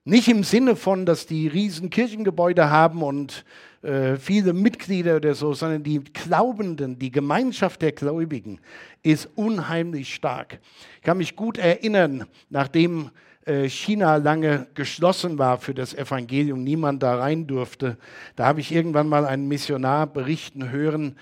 Nicht 0.06 0.28
im 0.28 0.44
Sinne 0.44 0.76
von, 0.76 1.06
dass 1.06 1.28
die 1.28 1.48
riesen 1.48 1.90
Kirchengebäude 1.90 2.70
haben 2.70 3.04
und 3.04 3.46
äh, 3.84 4.18
viele 4.18 4.52
Mitglieder 4.52 5.16
oder 5.16 5.34
so, 5.34 5.54
sondern 5.54 5.84
die 5.84 6.04
Glaubenden, 6.04 7.00
die 7.00 7.12
Gemeinschaft 7.12 7.82
der 7.82 7.94
Gläubigen 7.94 8.60
ist 9.02 9.30
unheimlich 9.36 10.14
stark. 10.14 10.60
Ich 10.98 11.04
kann 11.04 11.20
mich 11.20 11.36
gut 11.36 11.58
erinnern, 11.58 12.26
nachdem 12.50 13.12
China 13.46 14.16
lange 14.18 14.68
geschlossen 14.74 15.38
war 15.38 15.58
für 15.58 15.74
das 15.74 15.94
Evangelium, 15.94 16.64
niemand 16.64 17.04
da 17.04 17.16
rein 17.16 17.46
durfte. 17.46 17.98
Da 18.36 18.46
habe 18.46 18.62
ich 18.62 18.72
irgendwann 18.72 19.10
mal 19.10 19.26
einen 19.26 19.48
Missionar 19.48 20.08
berichten 20.08 20.72
hören, 20.72 21.18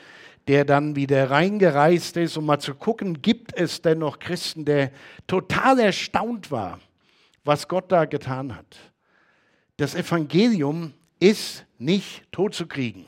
der 0.47 0.65
dann 0.65 0.95
wieder 0.95 1.29
reingereist 1.31 2.17
ist, 2.17 2.37
um 2.37 2.45
mal 2.45 2.59
zu 2.59 2.75
gucken, 2.75 3.21
gibt 3.21 3.55
es 3.57 3.81
denn 3.81 3.99
noch 3.99 4.19
Christen, 4.19 4.65
der 4.65 4.91
total 5.27 5.79
erstaunt 5.79 6.51
war, 6.51 6.79
was 7.43 7.67
Gott 7.67 7.91
da 7.91 8.05
getan 8.05 8.55
hat. 8.55 8.77
Das 9.77 9.95
Evangelium 9.95 10.93
ist 11.19 11.65
nicht 11.79 12.23
totzukriegen. 12.31 13.05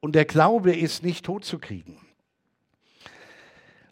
Und 0.00 0.14
der 0.14 0.24
Glaube 0.24 0.74
ist 0.74 1.02
nicht 1.02 1.24
totzukriegen. 1.26 1.96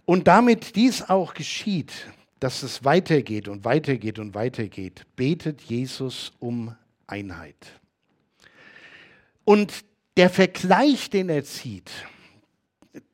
Und 0.05 0.29
damit 0.29 0.77
dies 0.77 1.03
auch 1.03 1.35
geschieht, 1.35 1.93
dass 2.41 2.63
es 2.63 2.85
weitergeht 2.85 3.49
und 3.49 3.65
weitergeht 3.65 4.19
und 4.19 4.35
weitergeht, 4.35 5.07
betet 5.17 5.63
Jesus 5.63 6.33
um 6.39 6.75
Einheit. 7.07 7.81
Und 9.45 9.85
der 10.17 10.31
Vergleich, 10.31 11.11
den 11.11 11.29
er 11.29 11.45
zieht, 11.45 11.91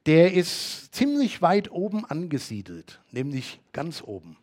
der 0.06 0.32
ist 0.32 0.94
ziemlich 0.94 1.42
weit 1.42 1.70
oben 1.70 2.04
angesiedelt, 2.04 3.00
nämlich 3.11 3.61
ganz 3.72 4.02
oben. 4.02 4.37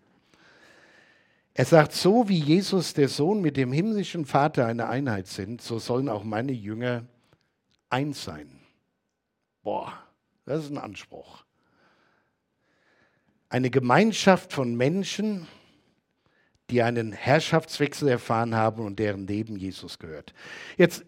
Er 1.53 1.65
sagt, 1.65 1.91
so 1.91 2.29
wie 2.29 2.39
Jesus 2.39 2.93
der 2.93 3.09
Sohn 3.09 3.41
mit 3.41 3.57
dem 3.57 3.73
himmlischen 3.73 4.25
Vater 4.25 4.65
eine 4.65 4.87
Einheit 4.87 5.27
sind, 5.27 5.61
so 5.61 5.79
sollen 5.79 6.07
auch 6.07 6.23
meine 6.23 6.53
Jünger 6.53 7.05
eins 7.89 8.23
sein. 8.23 8.49
Boah, 9.61 9.91
das 10.45 10.65
ist 10.65 10.71
ein 10.71 10.77
Anspruch 10.77 11.43
eine 13.49 13.69
Gemeinschaft 13.69 14.53
von 14.53 14.75
Menschen, 14.75 15.47
die 16.69 16.83
einen 16.83 17.11
Herrschaftswechsel 17.11 18.07
erfahren 18.07 18.55
haben 18.55 18.85
und 18.85 18.99
deren 18.99 19.25
Leben 19.25 19.55
Jesus 19.57 19.97
gehört. 19.97 20.33
Jetzt 20.77 21.03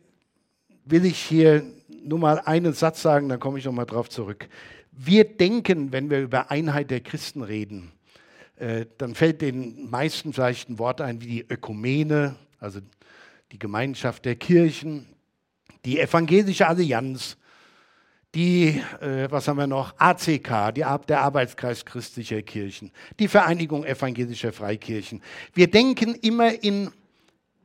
will 0.86 1.06
ich 1.06 1.19
hier 1.19 1.63
nur 2.04 2.17
mal 2.17 2.39
einen 2.39 2.73
Satz 2.73 3.04
sagen, 3.04 3.30
dann 3.30 3.39
komme 3.39 3.60
ich 3.60 3.65
noch 3.65 3.71
mal 3.71 3.86
drauf 3.86 4.10
zurück. 4.10 4.49
Wir 4.91 5.23
denken, 5.23 5.91
wenn 5.91 6.10
wir 6.10 6.19
über 6.19 6.49
Einheit 6.49 6.89
der 6.89 7.01
Christen 7.01 7.43
reden, 7.43 7.91
äh, 8.58 8.88
dann 8.97 9.13
fällt 9.15 9.41
den 9.41 9.89
meisten 9.89 10.34
vielleicht 10.34 10.69
ein 10.69 10.80
Wort 10.80 10.99
ein 10.99 11.21
wie 11.21 11.27
die 11.27 11.45
Ökumene, 11.47 12.36
also 12.60 12.80
die 13.51 13.60
Gemeinschaft 13.60 14.25
der 14.25 14.36
Kirchen, 14.36 15.06
die 15.86 15.99
evangelische 15.99 16.67
Allianz, 16.67 17.38
die, 18.33 18.81
äh, 19.01 19.29
was 19.29 19.47
haben 19.47 19.57
wir 19.57 19.67
noch, 19.67 19.93
ACK, 19.97 20.73
die, 20.73 20.85
der 21.07 21.21
Arbeitskreis 21.21 21.83
christlicher 21.83 22.41
Kirchen, 22.41 22.91
die 23.19 23.27
Vereinigung 23.27 23.83
evangelischer 23.83 24.53
Freikirchen. 24.53 25.21
Wir 25.53 25.69
denken 25.69 26.15
immer 26.15 26.63
in 26.63 26.91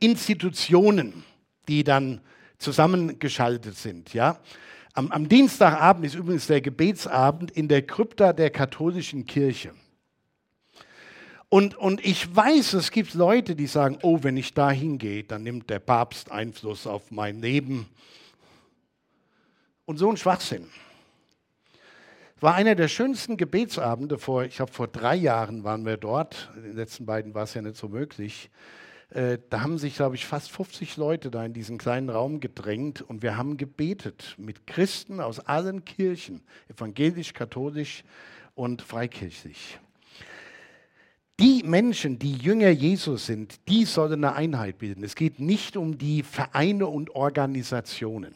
Institutionen, 0.00 1.24
die 1.68 1.84
dann 1.84 2.20
zusammengeschaltet 2.58 3.76
sind. 3.76 4.12
Ja? 4.12 4.38
Am, 4.92 5.12
am 5.12 5.28
Dienstagabend 5.28 6.06
ist 6.06 6.14
übrigens 6.14 6.46
der 6.46 6.60
Gebetsabend 6.60 7.50
in 7.50 7.68
der 7.68 7.82
Krypta 7.82 8.32
der 8.32 8.50
katholischen 8.50 9.26
Kirche. 9.26 9.72
Und, 11.48 11.76
und 11.76 12.04
ich 12.04 12.34
weiß, 12.34 12.72
es 12.72 12.90
gibt 12.90 13.14
Leute, 13.14 13.54
die 13.54 13.68
sagen, 13.68 13.98
oh, 14.02 14.18
wenn 14.22 14.36
ich 14.36 14.52
da 14.52 14.70
hingehe, 14.70 15.22
dann 15.22 15.44
nimmt 15.44 15.70
der 15.70 15.78
Papst 15.78 16.32
Einfluss 16.32 16.88
auf 16.88 17.12
mein 17.12 17.40
Leben. 17.40 17.86
Und 19.86 19.98
so 19.98 20.10
ein 20.10 20.16
Schwachsinn. 20.16 20.66
War 22.40 22.54
einer 22.54 22.74
der 22.74 22.88
schönsten 22.88 23.36
Gebetsabende 23.36 24.18
vor, 24.18 24.44
ich 24.44 24.56
glaube 24.56 24.72
vor 24.72 24.88
drei 24.88 25.14
Jahren 25.14 25.64
waren 25.64 25.86
wir 25.86 25.96
dort, 25.96 26.50
in 26.56 26.64
den 26.64 26.76
letzten 26.76 27.06
beiden 27.06 27.34
war 27.34 27.44
es 27.44 27.54
ja 27.54 27.62
nicht 27.62 27.76
so 27.76 27.88
möglich. 27.88 28.50
Äh, 29.10 29.38
da 29.48 29.62
haben 29.62 29.78
sich, 29.78 29.94
glaube 29.94 30.16
ich, 30.16 30.26
fast 30.26 30.50
50 30.50 30.96
Leute 30.96 31.30
da 31.30 31.44
in 31.44 31.52
diesen 31.52 31.78
kleinen 31.78 32.10
Raum 32.10 32.40
gedrängt 32.40 33.00
und 33.00 33.22
wir 33.22 33.36
haben 33.36 33.56
gebetet 33.56 34.34
mit 34.38 34.66
Christen 34.66 35.20
aus 35.20 35.38
allen 35.38 35.84
Kirchen, 35.84 36.42
evangelisch, 36.68 37.32
katholisch 37.32 38.02
und 38.56 38.82
freikirchlich. 38.82 39.78
Die 41.38 41.62
Menschen, 41.64 42.18
die 42.18 42.34
Jünger 42.34 42.70
Jesus 42.70 43.26
sind, 43.26 43.68
die 43.68 43.84
sollen 43.84 44.24
eine 44.24 44.34
Einheit 44.34 44.78
bilden. 44.78 45.04
Es 45.04 45.14
geht 45.14 45.38
nicht 45.38 45.76
um 45.76 45.96
die 45.96 46.22
Vereine 46.22 46.88
und 46.88 47.10
Organisationen. 47.10 48.34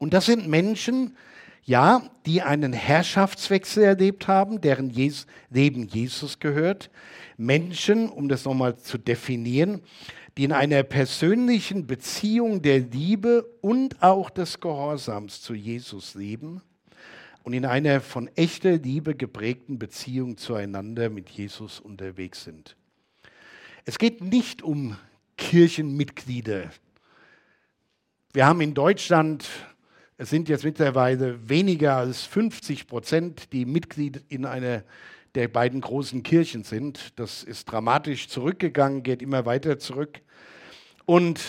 Und 0.00 0.14
das 0.14 0.24
sind 0.24 0.48
Menschen, 0.48 1.14
ja, 1.62 2.02
die 2.24 2.40
einen 2.40 2.72
Herrschaftswechsel 2.72 3.84
erlebt 3.84 4.28
haben, 4.28 4.62
deren 4.62 4.88
Jesus, 4.88 5.26
Leben 5.50 5.86
Jesus 5.86 6.38
gehört. 6.38 6.90
Menschen, 7.36 8.08
um 8.08 8.28
das 8.28 8.46
nochmal 8.46 8.78
zu 8.78 8.96
definieren, 8.96 9.82
die 10.38 10.44
in 10.44 10.52
einer 10.52 10.82
persönlichen 10.84 11.86
Beziehung 11.86 12.62
der 12.62 12.80
Liebe 12.80 13.42
und 13.60 14.02
auch 14.02 14.30
des 14.30 14.58
Gehorsams 14.58 15.42
zu 15.42 15.52
Jesus 15.52 16.14
leben 16.14 16.62
und 17.42 17.52
in 17.52 17.66
einer 17.66 18.00
von 18.00 18.28
echter 18.36 18.78
Liebe 18.78 19.14
geprägten 19.14 19.78
Beziehung 19.78 20.38
zueinander 20.38 21.10
mit 21.10 21.28
Jesus 21.28 21.78
unterwegs 21.78 22.44
sind. 22.44 22.74
Es 23.84 23.98
geht 23.98 24.22
nicht 24.22 24.62
um 24.62 24.96
Kirchenmitglieder. 25.36 26.70
Wir 28.32 28.46
haben 28.46 28.62
in 28.62 28.72
Deutschland, 28.72 29.46
es 30.20 30.28
sind 30.28 30.50
jetzt 30.50 30.64
mittlerweile 30.64 31.48
weniger 31.48 31.96
als 31.96 32.26
50 32.26 32.86
Prozent, 32.86 33.54
die 33.54 33.64
Mitglied 33.64 34.22
in 34.28 34.44
einer 34.44 34.84
der 35.34 35.48
beiden 35.48 35.80
großen 35.80 36.22
Kirchen 36.22 36.62
sind. 36.62 37.18
Das 37.18 37.42
ist 37.42 37.64
dramatisch 37.64 38.28
zurückgegangen, 38.28 39.02
geht 39.02 39.22
immer 39.22 39.46
weiter 39.46 39.78
zurück. 39.78 40.20
Und 41.06 41.40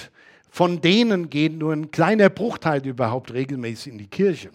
von 0.50 0.80
denen 0.80 1.30
geht 1.30 1.52
nur 1.52 1.74
ein 1.74 1.92
kleiner 1.92 2.30
Bruchteil 2.30 2.88
überhaupt 2.88 3.34
regelmäßig 3.34 3.92
in 3.92 3.98
die 3.98 4.08
Kirche. 4.08 4.52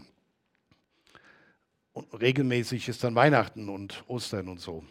Und 1.93 2.07
regelmäßig 2.19 2.89
ist 2.89 3.05
dann 3.05 3.15
Weihnachten 3.17 3.69
und 3.69 4.03
Ostern 4.07 4.49
und 4.49 4.61
so. 4.61 4.83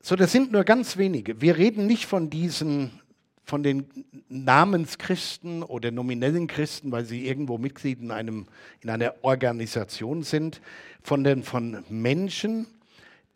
So, 0.00 0.14
das 0.14 0.30
sind 0.30 0.52
nur 0.52 0.62
ganz 0.62 0.98
wenige. 0.98 1.40
Wir 1.40 1.56
reden 1.56 1.88
nicht 1.88 2.06
von 2.06 2.30
diesen, 2.30 3.00
von 3.46 3.62
den 3.62 3.86
Namenschristen 4.28 5.62
oder 5.62 5.92
nominellen 5.92 6.48
Christen, 6.48 6.90
weil 6.90 7.04
sie 7.04 7.26
irgendwo 7.26 7.58
Mitglied 7.58 8.00
in, 8.02 8.10
einem, 8.10 8.46
in 8.80 8.90
einer 8.90 9.14
Organisation 9.22 10.24
sind, 10.24 10.60
von 11.00 11.22
den 11.22 11.44
von 11.44 11.84
Menschen, 11.88 12.66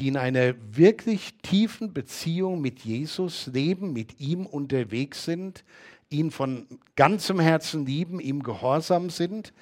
die 0.00 0.08
in 0.08 0.16
einer 0.16 0.54
wirklich 0.72 1.34
tiefen 1.42 1.92
Beziehung 1.92 2.60
mit 2.60 2.80
Jesus 2.80 3.46
leben, 3.46 3.92
mit 3.92 4.18
ihm 4.18 4.46
unterwegs 4.46 5.24
sind, 5.24 5.64
ihn 6.08 6.32
von 6.32 6.66
ganzem 6.96 7.38
Herzen 7.38 7.86
lieben, 7.86 8.18
ihm 8.18 8.42
gehorsam 8.42 9.10
sind 9.10 9.52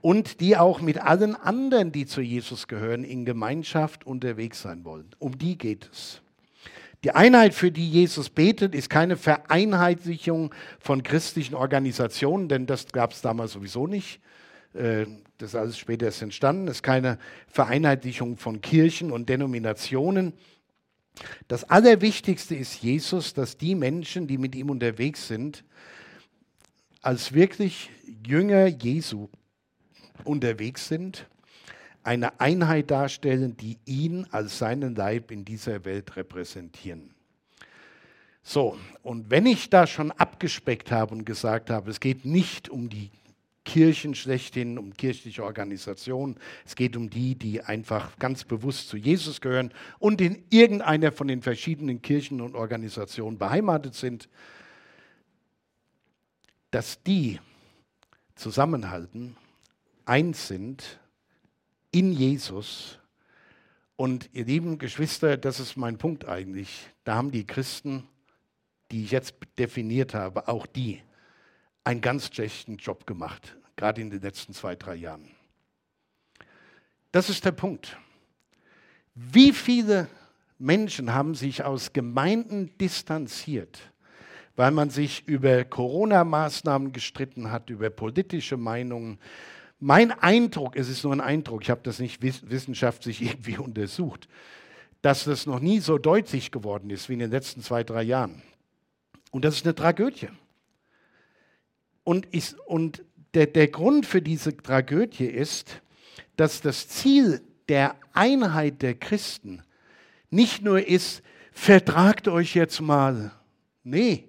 und 0.00 0.40
die 0.40 0.56
auch 0.56 0.80
mit 0.80 0.98
allen 0.98 1.36
anderen, 1.36 1.92
die 1.92 2.06
zu 2.06 2.22
Jesus 2.22 2.68
gehören, 2.68 3.04
in 3.04 3.26
Gemeinschaft 3.26 4.06
unterwegs 4.06 4.62
sein 4.62 4.84
wollen. 4.86 5.10
Um 5.18 5.36
die 5.36 5.58
geht 5.58 5.90
es. 5.92 6.22
Die 7.02 7.12
Einheit, 7.12 7.54
für 7.54 7.70
die 7.70 7.88
Jesus 7.88 8.28
betet, 8.28 8.74
ist 8.74 8.90
keine 8.90 9.16
Vereinheitlichung 9.16 10.54
von 10.78 11.02
christlichen 11.02 11.54
Organisationen, 11.54 12.48
denn 12.48 12.66
das 12.66 12.88
gab 12.88 13.12
es 13.12 13.22
damals 13.22 13.52
sowieso 13.52 13.86
nicht. 13.86 14.20
Äh, 14.74 15.06
das 15.38 15.50
ist 15.50 15.54
alles 15.54 15.78
später 15.78 16.06
erst 16.06 16.20
entstanden. 16.20 16.68
Es 16.68 16.78
ist 16.78 16.82
keine 16.82 17.18
Vereinheitlichung 17.48 18.36
von 18.36 18.60
Kirchen 18.60 19.10
und 19.10 19.30
Denominationen. 19.30 20.34
Das 21.48 21.64
Allerwichtigste 21.64 22.54
ist 22.54 22.82
Jesus, 22.82 23.32
dass 23.32 23.56
die 23.56 23.74
Menschen, 23.74 24.26
die 24.26 24.36
mit 24.36 24.54
ihm 24.54 24.68
unterwegs 24.68 25.26
sind, 25.26 25.64
als 27.00 27.32
wirklich 27.32 27.90
Jünger 28.26 28.66
Jesu 28.66 29.28
unterwegs 30.24 30.88
sind, 30.88 31.26
eine 32.02 32.40
Einheit 32.40 32.90
darstellen, 32.90 33.56
die 33.56 33.78
ihn 33.84 34.26
als 34.30 34.58
seinen 34.58 34.94
Leib 34.94 35.30
in 35.30 35.44
dieser 35.44 35.84
Welt 35.84 36.16
repräsentieren. 36.16 37.14
So, 38.42 38.78
und 39.02 39.30
wenn 39.30 39.46
ich 39.46 39.70
da 39.70 39.86
schon 39.86 40.10
abgespeckt 40.12 40.90
habe 40.90 41.14
und 41.14 41.24
gesagt 41.24 41.70
habe, 41.70 41.90
es 41.90 42.00
geht 42.00 42.24
nicht 42.24 42.68
um 42.68 42.88
die 42.88 43.10
Kirchen 43.64 44.14
schlechthin, 44.14 44.78
um 44.78 44.94
kirchliche 44.94 45.44
Organisationen, 45.44 46.36
es 46.64 46.74
geht 46.74 46.96
um 46.96 47.10
die, 47.10 47.34
die 47.34 47.62
einfach 47.62 48.18
ganz 48.18 48.44
bewusst 48.44 48.88
zu 48.88 48.96
Jesus 48.96 49.40
gehören 49.40 49.72
und 49.98 50.20
in 50.20 50.44
irgendeiner 50.48 51.12
von 51.12 51.28
den 51.28 51.42
verschiedenen 51.42 52.00
Kirchen 52.00 52.40
und 52.40 52.54
Organisationen 52.54 53.38
beheimatet 53.38 53.94
sind, 53.94 54.28
dass 56.70 57.02
die 57.02 57.38
zusammenhalten 58.34 59.36
eins 60.06 60.48
sind 60.48 60.99
in 61.90 62.12
Jesus. 62.12 62.98
Und 63.96 64.30
ihr 64.32 64.44
lieben 64.44 64.78
Geschwister, 64.78 65.36
das 65.36 65.60
ist 65.60 65.76
mein 65.76 65.98
Punkt 65.98 66.26
eigentlich. 66.26 66.88
Da 67.04 67.16
haben 67.16 67.30
die 67.30 67.46
Christen, 67.46 68.06
die 68.90 69.04
ich 69.04 69.10
jetzt 69.10 69.34
definiert 69.58 70.14
habe, 70.14 70.48
auch 70.48 70.66
die 70.66 71.02
einen 71.84 72.00
ganz 72.00 72.26
schlechten 72.34 72.76
Job 72.76 73.06
gemacht, 73.06 73.56
gerade 73.76 74.00
in 74.00 74.10
den 74.10 74.20
letzten 74.20 74.52
zwei, 74.52 74.74
drei 74.76 74.94
Jahren. 74.94 75.28
Das 77.12 77.28
ist 77.28 77.44
der 77.44 77.52
Punkt. 77.52 77.96
Wie 79.14 79.52
viele 79.52 80.08
Menschen 80.58 81.12
haben 81.12 81.34
sich 81.34 81.64
aus 81.64 81.92
Gemeinden 81.92 82.76
distanziert, 82.78 83.80
weil 84.56 84.70
man 84.70 84.90
sich 84.90 85.26
über 85.26 85.64
Corona-Maßnahmen 85.64 86.92
gestritten 86.92 87.50
hat, 87.50 87.70
über 87.70 87.90
politische 87.90 88.56
Meinungen, 88.56 89.18
mein 89.80 90.12
Eindruck, 90.12 90.76
es 90.76 90.88
ist 90.88 91.02
nur 91.04 91.12
ein 91.12 91.20
Eindruck, 91.20 91.62
ich 91.62 91.70
habe 91.70 91.80
das 91.82 91.98
nicht 91.98 92.22
wissenschaftlich 92.22 93.22
irgendwie 93.22 93.58
untersucht, 93.58 94.28
dass 95.02 95.24
das 95.24 95.46
noch 95.46 95.60
nie 95.60 95.80
so 95.80 95.98
deutlich 95.98 96.50
geworden 96.50 96.90
ist 96.90 97.08
wie 97.08 97.14
in 97.14 97.20
den 97.20 97.30
letzten 97.30 97.62
zwei, 97.62 97.82
drei 97.82 98.02
Jahren. 98.02 98.42
Und 99.30 99.44
das 99.44 99.56
ist 99.56 99.64
eine 99.64 99.74
Tragödie. 99.74 100.28
Und, 102.04 102.28
ich, 102.30 102.58
und 102.66 103.04
der, 103.34 103.46
der 103.46 103.68
Grund 103.68 104.06
für 104.06 104.20
diese 104.20 104.56
Tragödie 104.56 105.26
ist, 105.26 105.80
dass 106.36 106.60
das 106.60 106.88
Ziel 106.88 107.40
der 107.68 107.94
Einheit 108.12 108.82
der 108.82 108.94
Christen 108.94 109.62
nicht 110.30 110.62
nur 110.62 110.86
ist, 110.86 111.22
vertragt 111.52 112.28
euch 112.28 112.54
jetzt 112.54 112.80
mal. 112.80 113.32
Nee, 113.84 114.28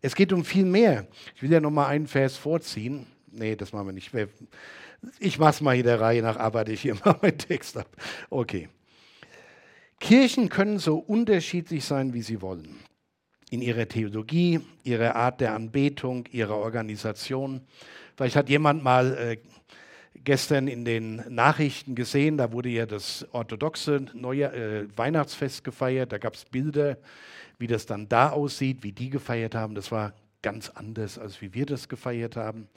es 0.00 0.14
geht 0.14 0.32
um 0.32 0.44
viel 0.44 0.64
mehr. 0.64 1.06
Ich 1.36 1.42
will 1.42 1.52
ja 1.52 1.60
noch 1.60 1.70
mal 1.70 1.86
einen 1.86 2.06
Vers 2.06 2.36
vorziehen. 2.36 3.06
Nee, 3.30 3.56
das 3.56 3.72
machen 3.72 3.86
wir 3.86 3.92
nicht. 3.92 4.10
Ich 5.18 5.38
mache 5.38 5.50
es 5.50 5.60
mal 5.60 5.74
hier 5.74 5.84
der 5.84 6.00
Reihe 6.00 6.22
nach, 6.22 6.36
arbeite 6.36 6.72
ich 6.72 6.82
hier 6.82 6.94
mal 7.04 7.16
meinen 7.22 7.38
Text 7.38 7.76
ab. 7.76 7.88
Okay. 8.28 8.68
Kirchen 9.98 10.48
können 10.48 10.78
so 10.78 10.96
unterschiedlich 10.96 11.84
sein, 11.84 12.14
wie 12.14 12.22
sie 12.22 12.40
wollen. 12.40 12.76
In 13.50 13.62
ihrer 13.62 13.86
Theologie, 13.86 14.60
ihrer 14.84 15.16
Art 15.16 15.40
der 15.40 15.54
Anbetung, 15.54 16.26
ihrer 16.30 16.56
Organisation. 16.56 17.62
Vielleicht 18.16 18.36
hat 18.36 18.48
jemand 18.48 18.82
mal 18.82 19.16
äh, 19.16 19.36
gestern 20.24 20.68
in 20.68 20.84
den 20.84 21.16
Nachrichten 21.28 21.94
gesehen, 21.94 22.36
da 22.36 22.52
wurde 22.52 22.68
ja 22.68 22.86
das 22.86 23.26
orthodoxe 23.32 24.06
Neujahr, 24.14 24.54
äh, 24.54 24.86
Weihnachtsfest 24.96 25.64
gefeiert. 25.64 26.12
Da 26.12 26.18
gab 26.18 26.34
es 26.34 26.44
Bilder, 26.44 26.98
wie 27.58 27.66
das 27.66 27.86
dann 27.86 28.08
da 28.08 28.30
aussieht, 28.30 28.82
wie 28.82 28.92
die 28.92 29.10
gefeiert 29.10 29.54
haben. 29.54 29.74
Das 29.74 29.90
war 29.90 30.14
ganz 30.42 30.70
anders, 30.70 31.18
als 31.18 31.40
wie 31.42 31.52
wir 31.54 31.66
das 31.66 31.88
gefeiert 31.88 32.36
haben. 32.36 32.68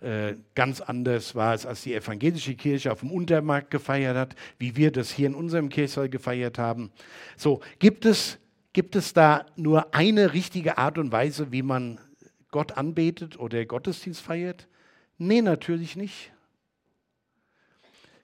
Äh, 0.00 0.34
ganz 0.54 0.80
anders 0.80 1.34
war 1.34 1.54
es, 1.54 1.66
als 1.66 1.82
die 1.82 1.94
evangelische 1.94 2.54
Kirche 2.54 2.92
auf 2.92 3.00
dem 3.00 3.10
Untermarkt 3.10 3.70
gefeiert 3.70 4.16
hat, 4.16 4.36
wie 4.58 4.76
wir 4.76 4.92
das 4.92 5.10
hier 5.10 5.26
in 5.26 5.34
unserem 5.34 5.68
Kirchsaal 5.68 6.08
gefeiert 6.08 6.58
haben. 6.58 6.90
So, 7.36 7.60
gibt 7.78 8.04
es, 8.04 8.38
gibt 8.72 8.94
es 8.96 9.12
da 9.12 9.46
nur 9.56 9.94
eine 9.94 10.34
richtige 10.34 10.78
Art 10.78 10.98
und 10.98 11.10
Weise, 11.10 11.50
wie 11.50 11.62
man 11.62 11.98
Gott 12.50 12.72
anbetet 12.72 13.38
oder 13.38 13.64
Gottesdienst 13.64 14.20
feiert? 14.20 14.68
Nee, 15.18 15.42
natürlich 15.42 15.96
nicht. 15.96 16.32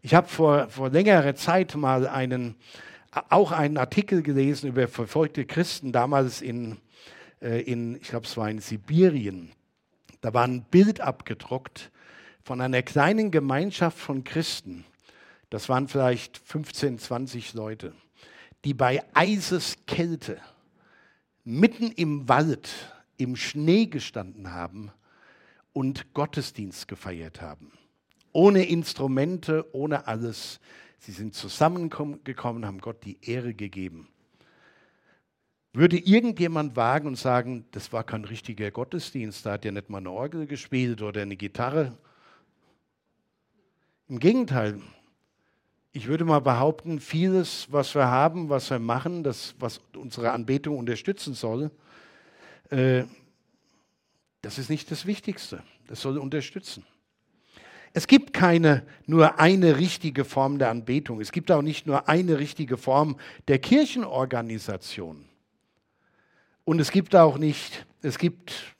Ich 0.01 0.15
habe 0.15 0.29
vor, 0.29 0.69
vor 0.69 0.91
längerer 0.91 1.35
Zeit 1.35 1.75
mal 1.75 2.07
einen, 2.07 2.55
auch 3.31 3.53
einen 3.53 3.79
Artikel 3.79 4.23
gelesen 4.23 4.69
über 4.69 4.87
verfolgte 4.87 5.45
Christen 5.45 5.93
damals 5.93 6.41
in 6.41 6.77
äh, 7.45 7.61
in, 7.61 7.97
ich 7.97 8.09
glaube, 8.09 8.27
es 8.27 8.37
war 8.37 8.51
in 8.51 8.59
Sibirien. 8.59 9.53
Da 10.25 10.33
war 10.33 10.45
ein 10.45 10.63
Bild 10.63 11.03
abgedruckt 11.03 11.93
von 12.45 12.63
einer 12.63 12.83
kleinen 12.83 13.31
Gemeinschaft 13.31 13.99
von 13.99 14.25
Christen. 14.25 14.87
Das 15.51 15.69
waren 15.69 15.87
vielleicht 15.87 16.39
15, 16.39 16.99
20 16.99 17.53
Leute, 17.53 17.93
die 18.65 18.73
bei 18.73 19.05
Eiseskälte 19.13 20.41
mitten 21.45 21.91
im 21.91 22.27
Wald 22.27 22.71
im 23.19 23.37
Schnee 23.37 23.85
gestanden 23.85 24.51
haben 24.51 24.91
und 25.75 26.15
Gottesdienst 26.15 26.89
gefeiert 26.89 27.43
haben. 27.43 27.73
Ohne 28.33 28.65
Instrumente, 28.65 29.67
ohne 29.75 30.07
alles. 30.07 30.59
Sie 31.01 31.13
sind 31.13 31.35
zusammengekommen, 31.35 32.65
haben 32.65 32.81
Gott 32.81 33.05
die 33.05 33.19
Ehre 33.21 33.53
gegeben. 33.53 34.09
Würde 35.77 35.99
irgendjemand 35.99 36.77
wagen 36.77 37.09
und 37.09 37.17
sagen, 37.17 37.65
das 37.73 37.93
war 37.93 38.05
kein 38.05 38.25
richtiger 38.25 38.71
Gottesdienst, 38.71 39.45
da 39.45 39.55
hat 39.55 39.65
ja 39.65 39.73
nicht 39.73 39.91
mal 39.91 39.99
eine 39.99 40.13
Orgel 40.13 40.47
gespielt 40.47 41.03
oder 41.03 41.23
eine 41.23 41.35
Gitarre? 41.35 41.99
Im 44.09 44.21
Gegenteil, 44.21 44.81
ich 45.91 46.07
würde 46.07 46.25
mal 46.25 46.41
behaupten, 46.41 47.01
vieles, 47.01 47.67
was 47.73 47.97
wir 47.97 48.07
haben, 48.07 48.51
was 48.51 48.71
wir 48.71 48.79
machen, 48.79 49.25
das, 49.25 49.57
was 49.59 49.81
unsere 49.97 50.31
Anbetung 50.31 50.79
unterstützen 50.79 51.35
soll, 51.35 51.73
äh, 52.71 53.03
das 54.43 54.59
ist 54.59 54.71
nicht 54.71 54.93
das 54.93 55.07
Wichtigste. 55.07 55.61
Das 55.89 56.01
soll 56.01 56.19
unterstützen. 56.19 56.85
Es 57.93 58.07
gibt 58.07 58.33
keine 58.33 58.87
nur 59.07 59.41
eine 59.41 59.77
richtige 59.77 60.25
Form 60.25 60.61
der 60.61 60.71
Anbetung. 60.71 61.21
Es 61.21 61.33
gibt 61.33 61.51
auch 61.51 61.63
nicht 61.63 61.85
nur 61.89 62.09
eine 62.09 62.39
richtige 62.39 62.77
Form 62.77 63.17
der 63.49 63.59
Kirchenorganisation. 63.59 65.25
Und 66.65 66.81
es 66.81 66.91
gibt 66.91 67.15
auch 67.15 67.39
nicht, 67.39 67.87
es 68.03 68.19
gibt 68.19 68.75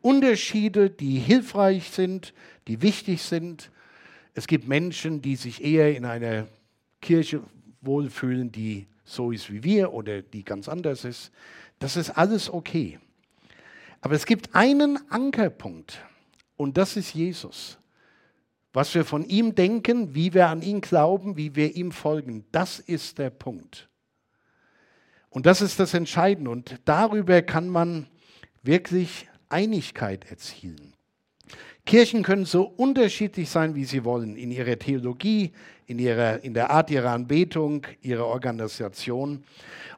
Unterschiede, 0.00 0.90
die 0.90 1.18
hilfreich 1.18 1.90
sind, 1.90 2.34
die 2.68 2.82
wichtig 2.82 3.22
sind. 3.22 3.70
Es 4.34 4.46
gibt 4.46 4.68
Menschen, 4.68 5.22
die 5.22 5.36
sich 5.36 5.64
eher 5.64 5.96
in 5.96 6.04
einer 6.04 6.46
Kirche 7.00 7.42
wohlfühlen, 7.80 8.52
die 8.52 8.86
so 9.04 9.32
ist 9.32 9.52
wie 9.52 9.62
wir 9.62 9.92
oder 9.92 10.22
die 10.22 10.44
ganz 10.44 10.68
anders 10.68 11.04
ist. 11.04 11.30
Das 11.78 11.96
ist 11.96 12.10
alles 12.10 12.52
okay. 12.52 12.98
Aber 14.00 14.14
es 14.14 14.26
gibt 14.26 14.54
einen 14.54 14.98
Ankerpunkt 15.10 15.98
und 16.56 16.76
das 16.76 16.96
ist 16.96 17.14
Jesus. 17.14 17.78
Was 18.72 18.94
wir 18.94 19.04
von 19.04 19.24
ihm 19.24 19.54
denken, 19.54 20.14
wie 20.14 20.34
wir 20.34 20.48
an 20.48 20.60
ihn 20.60 20.80
glauben, 20.80 21.36
wie 21.36 21.54
wir 21.54 21.76
ihm 21.76 21.92
folgen, 21.92 22.44
das 22.50 22.80
ist 22.80 23.18
der 23.18 23.30
Punkt. 23.30 23.88
Und 25.34 25.46
das 25.46 25.60
ist 25.60 25.80
das 25.80 25.94
Entscheidende. 25.94 26.48
Und 26.48 26.76
darüber 26.84 27.42
kann 27.42 27.68
man 27.68 28.06
wirklich 28.62 29.26
Einigkeit 29.48 30.30
erzielen. 30.30 30.94
Kirchen 31.84 32.22
können 32.22 32.44
so 32.44 32.62
unterschiedlich 32.62 33.50
sein, 33.50 33.74
wie 33.74 33.84
sie 33.84 34.04
wollen, 34.04 34.36
in 34.36 34.52
ihrer 34.52 34.78
Theologie, 34.78 35.52
in, 35.86 35.98
ihrer, 35.98 36.42
in 36.44 36.54
der 36.54 36.70
Art 36.70 36.88
ihrer 36.88 37.10
Anbetung, 37.10 37.84
ihrer 38.00 38.26
Organisation. 38.26 39.42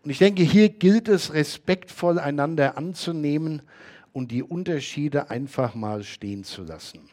Und 0.03 0.11
ich 0.11 0.17
denke, 0.17 0.43
hier 0.43 0.71
gilt 0.71 1.07
es, 1.07 1.35
respektvoll 1.35 2.19
einander 2.19 2.79
anzunehmen 2.79 3.61
und 4.15 4.33
die 4.33 4.43
Unterschiede 4.43 5.29
einfach 5.29 5.75
mal 5.75 6.03
stehen 6.03 6.45
zu 6.45 6.63
lassen. 6.63 7.11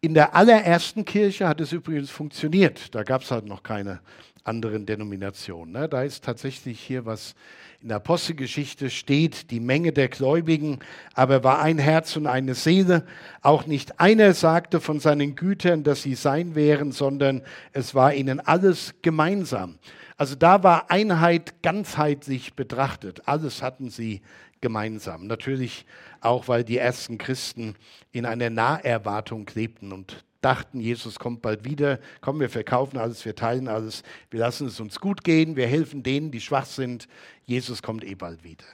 In 0.00 0.12
der 0.12 0.34
allerersten 0.34 1.04
Kirche 1.04 1.46
hat 1.46 1.60
es 1.60 1.70
übrigens 1.70 2.10
funktioniert. 2.10 2.96
Da 2.96 3.04
gab 3.04 3.22
es 3.22 3.30
halt 3.30 3.46
noch 3.46 3.62
keine 3.62 4.00
anderen 4.46 4.86
Denominationen. 4.86 5.72
Ne? 5.72 5.88
Da 5.88 6.02
ist 6.02 6.24
tatsächlich 6.24 6.80
hier 6.80 7.06
was 7.06 7.34
in 7.82 7.88
der 7.88 7.98
Apostelgeschichte 7.98 8.90
steht, 8.90 9.50
die 9.50 9.60
Menge 9.60 9.92
der 9.92 10.08
Gläubigen, 10.08 10.80
aber 11.14 11.44
war 11.44 11.60
ein 11.60 11.78
Herz 11.78 12.16
und 12.16 12.26
eine 12.26 12.54
Seele. 12.54 13.06
Auch 13.42 13.66
nicht 13.66 14.00
einer 14.00 14.34
sagte 14.34 14.80
von 14.80 14.98
seinen 14.98 15.36
Gütern, 15.36 15.84
dass 15.84 16.02
sie 16.02 16.14
sein 16.14 16.54
wären, 16.54 16.90
sondern 16.92 17.42
es 17.72 17.94
war 17.94 18.14
ihnen 18.14 18.40
alles 18.40 18.94
gemeinsam. 19.02 19.78
Also 20.16 20.34
da 20.34 20.62
war 20.62 20.90
Einheit 20.90 21.62
ganzheitlich 21.62 22.54
betrachtet. 22.54 23.28
Alles 23.28 23.62
hatten 23.62 23.90
sie 23.90 24.22
gemeinsam. 24.60 25.26
Natürlich 25.26 25.86
auch, 26.20 26.48
weil 26.48 26.64
die 26.64 26.78
ersten 26.78 27.18
Christen 27.18 27.76
in 28.10 28.24
einer 28.26 28.50
Naherwartung 28.50 29.46
lebten 29.54 29.92
und 29.92 30.24
dachten, 30.46 30.80
Jesus 30.80 31.18
kommt 31.18 31.42
bald 31.42 31.64
wieder. 31.64 31.98
Komm, 32.20 32.38
wir 32.38 32.48
verkaufen 32.48 32.98
alles, 32.98 33.24
wir 33.24 33.34
teilen 33.34 33.66
alles, 33.66 34.04
wir 34.30 34.38
lassen 34.38 34.68
es 34.68 34.78
uns 34.78 35.00
gut 35.00 35.24
gehen, 35.24 35.56
wir 35.56 35.66
helfen 35.66 36.04
denen, 36.04 36.30
die 36.30 36.40
schwach 36.40 36.66
sind. 36.66 37.08
Jesus 37.46 37.82
kommt 37.82 38.04
eh 38.04 38.14
bald 38.14 38.44
wieder. 38.44 38.64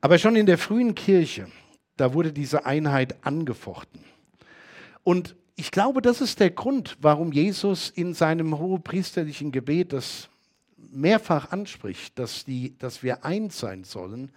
Aber 0.00 0.18
schon 0.18 0.36
in 0.36 0.46
der 0.46 0.58
frühen 0.58 0.94
Kirche, 0.94 1.48
da 1.96 2.14
wurde 2.14 2.32
diese 2.32 2.66
Einheit 2.66 3.16
angefochten. 3.26 4.04
Und 5.02 5.34
ich 5.56 5.72
glaube, 5.72 6.02
das 6.02 6.20
ist 6.20 6.38
der 6.38 6.50
Grund, 6.50 6.96
warum 7.00 7.32
Jesus 7.32 7.90
in 7.90 8.14
seinem 8.14 8.56
hohepriesterlichen 8.56 9.50
Gebet 9.50 9.92
das 9.92 10.28
mehrfach 10.76 11.50
anspricht, 11.50 12.16
dass, 12.16 12.44
die, 12.44 12.78
dass 12.78 13.02
wir 13.02 13.24
eins 13.24 13.58
sein 13.58 13.82
sollen, 13.82 14.30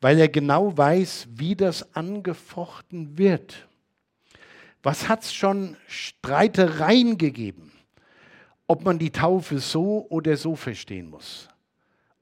weil 0.00 0.20
er 0.20 0.28
genau 0.28 0.76
weiß, 0.76 1.26
wie 1.32 1.56
das 1.56 1.96
angefochten 1.96 3.18
wird. 3.18 3.66
Was 4.86 5.08
hat 5.08 5.24
es 5.24 5.34
schon 5.34 5.76
Streitereien 5.88 7.18
gegeben, 7.18 7.72
ob 8.68 8.84
man 8.84 9.00
die 9.00 9.10
Taufe 9.10 9.58
so 9.58 10.06
oder 10.10 10.36
so 10.36 10.54
verstehen 10.54 11.10
muss, 11.10 11.48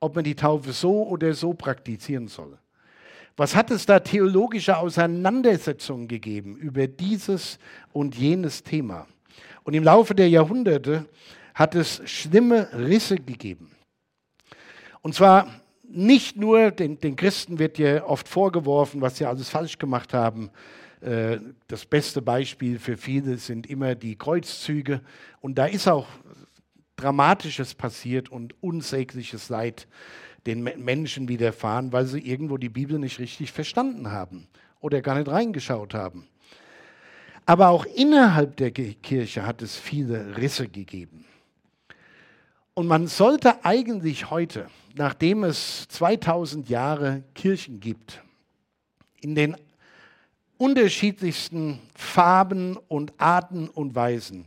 ob 0.00 0.14
man 0.14 0.24
die 0.24 0.34
Taufe 0.34 0.72
so 0.72 1.06
oder 1.06 1.34
so 1.34 1.52
praktizieren 1.52 2.26
soll. 2.26 2.56
Was 3.36 3.54
hat 3.54 3.70
es 3.70 3.84
da 3.84 4.00
theologische 4.00 4.78
Auseinandersetzungen 4.78 6.08
gegeben 6.08 6.56
über 6.56 6.86
dieses 6.86 7.58
und 7.92 8.14
jenes 8.14 8.62
Thema? 8.62 9.08
Und 9.64 9.74
im 9.74 9.84
Laufe 9.84 10.14
der 10.14 10.30
Jahrhunderte 10.30 11.04
hat 11.52 11.74
es 11.74 12.00
schlimme 12.08 12.70
Risse 12.72 13.16
gegeben. 13.16 13.72
Und 15.02 15.14
zwar 15.14 15.60
nicht 15.82 16.38
nur, 16.38 16.70
den, 16.70 16.98
den 16.98 17.16
Christen 17.16 17.58
wird 17.58 17.76
ja 17.76 18.04
oft 18.04 18.26
vorgeworfen, 18.26 19.02
was 19.02 19.18
sie 19.18 19.26
alles 19.26 19.50
falsch 19.50 19.76
gemacht 19.76 20.14
haben, 20.14 20.48
das 21.68 21.84
beste 21.84 22.22
Beispiel 22.22 22.78
für 22.78 22.96
viele 22.96 23.36
sind 23.36 23.66
immer 23.66 23.94
die 23.94 24.16
Kreuzzüge. 24.16 25.02
Und 25.40 25.58
da 25.58 25.66
ist 25.66 25.86
auch 25.86 26.06
Dramatisches 26.96 27.74
passiert 27.74 28.30
und 28.30 28.54
unsägliches 28.62 29.48
Leid 29.48 29.88
den 30.46 30.62
Menschen 30.62 31.28
widerfahren, 31.28 31.92
weil 31.92 32.06
sie 32.06 32.20
irgendwo 32.20 32.56
die 32.56 32.68
Bibel 32.68 32.98
nicht 32.98 33.18
richtig 33.18 33.52
verstanden 33.52 34.10
haben 34.12 34.46
oder 34.80 35.02
gar 35.02 35.16
nicht 35.16 35.28
reingeschaut 35.28 35.94
haben. 35.94 36.28
Aber 37.46 37.68
auch 37.68 37.84
innerhalb 37.84 38.56
der 38.56 38.70
Kirche 38.70 39.46
hat 39.46 39.60
es 39.60 39.76
viele 39.76 40.36
Risse 40.36 40.68
gegeben. 40.68 41.26
Und 42.74 42.86
man 42.86 43.06
sollte 43.06 43.64
eigentlich 43.64 44.30
heute, 44.30 44.68
nachdem 44.94 45.44
es 45.44 45.86
2000 45.88 46.68
Jahre 46.68 47.22
Kirchen 47.34 47.80
gibt, 47.80 48.22
in 49.20 49.34
den 49.34 49.56
unterschiedlichsten 50.58 51.80
Farben 51.94 52.76
und 52.88 53.12
Arten 53.18 53.68
und 53.68 53.94
Weisen, 53.94 54.46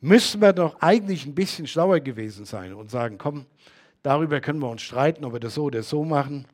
müssten 0.00 0.40
wir 0.40 0.52
doch 0.52 0.80
eigentlich 0.80 1.26
ein 1.26 1.34
bisschen 1.34 1.66
schlauer 1.66 2.00
gewesen 2.00 2.44
sein 2.44 2.72
und 2.72 2.90
sagen, 2.90 3.18
komm, 3.18 3.46
darüber 4.02 4.40
können 4.40 4.60
wir 4.60 4.70
uns 4.70 4.82
streiten, 4.82 5.24
ob 5.24 5.34
wir 5.34 5.40
das 5.40 5.54
so 5.54 5.64
oder 5.64 5.82
so 5.82 6.04
machen. 6.04 6.46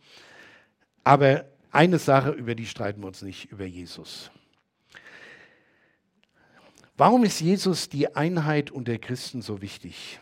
Aber 1.05 1.45
eine 1.71 1.99
Sache, 1.99 2.31
über 2.31 2.55
die 2.55 2.67
streiten 2.67 3.01
wir 3.03 3.09
uns 3.09 3.23
nicht, 3.23 3.51
über 3.53 3.65
Jesus. 3.65 4.31
Warum 6.97 7.25
ist 7.25 7.41
Jesus 7.41 7.89
die 7.89 8.17
Einheit 8.17 8.71
unter 8.71 8.97
Christen 8.99 9.43
so 9.43 9.61
wichtig? 9.61 10.19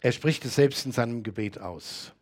Er 0.00 0.12
spricht 0.12 0.44
es 0.44 0.54
selbst 0.54 0.86
in 0.86 0.92
seinem 0.92 1.22
Gebet 1.22 1.60
aus. 1.60 2.12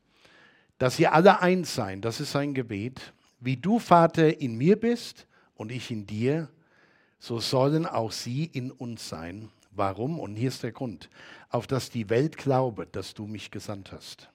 Dass 0.78 0.96
sie 0.96 1.06
alle 1.06 1.40
eins 1.40 1.74
seien, 1.74 2.00
das 2.00 2.20
ist 2.20 2.32
sein 2.32 2.54
Gebet. 2.54 3.12
Wie 3.38 3.56
du, 3.56 3.78
Vater, 3.78 4.40
in 4.40 4.56
mir 4.56 4.76
bist 4.76 5.26
und 5.60 5.70
ich 5.70 5.90
in 5.90 6.06
dir, 6.06 6.48
so 7.18 7.38
sollen 7.38 7.84
auch 7.84 8.12
sie 8.12 8.46
in 8.46 8.70
uns 8.70 9.10
sein. 9.10 9.50
Warum? 9.72 10.18
Und 10.18 10.36
hier 10.36 10.48
ist 10.48 10.62
der 10.62 10.72
Grund. 10.72 11.10
Auf 11.50 11.66
dass 11.66 11.90
die 11.90 12.08
Welt 12.08 12.38
glaube, 12.38 12.86
dass 12.86 13.12
du 13.12 13.26
mich 13.26 13.50
gesandt 13.50 13.92
hast. 13.92 14.30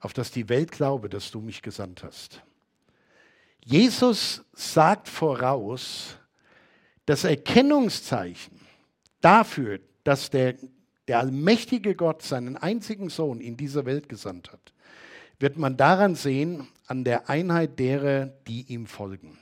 Auf 0.00 0.12
dass 0.12 0.32
die 0.32 0.48
Welt 0.48 0.72
glaube, 0.72 1.08
dass 1.08 1.30
du 1.30 1.40
mich 1.40 1.62
gesandt 1.62 2.02
hast. 2.02 2.42
Jesus 3.64 4.42
sagt 4.54 5.06
voraus, 5.08 6.16
das 7.06 7.22
Erkennungszeichen 7.22 8.58
dafür, 9.20 9.78
dass 10.02 10.30
der, 10.30 10.56
der 11.06 11.20
allmächtige 11.20 11.94
Gott 11.94 12.22
seinen 12.22 12.56
einzigen 12.56 13.08
Sohn 13.08 13.40
in 13.40 13.56
diese 13.56 13.84
Welt 13.84 14.08
gesandt 14.08 14.50
hat, 14.50 14.72
wird 15.38 15.58
man 15.58 15.76
daran 15.76 16.16
sehen, 16.16 16.66
an 16.88 17.04
der 17.04 17.30
Einheit 17.30 17.78
derer, 17.78 18.26
die 18.48 18.62
ihm 18.62 18.88
folgen. 18.88 19.38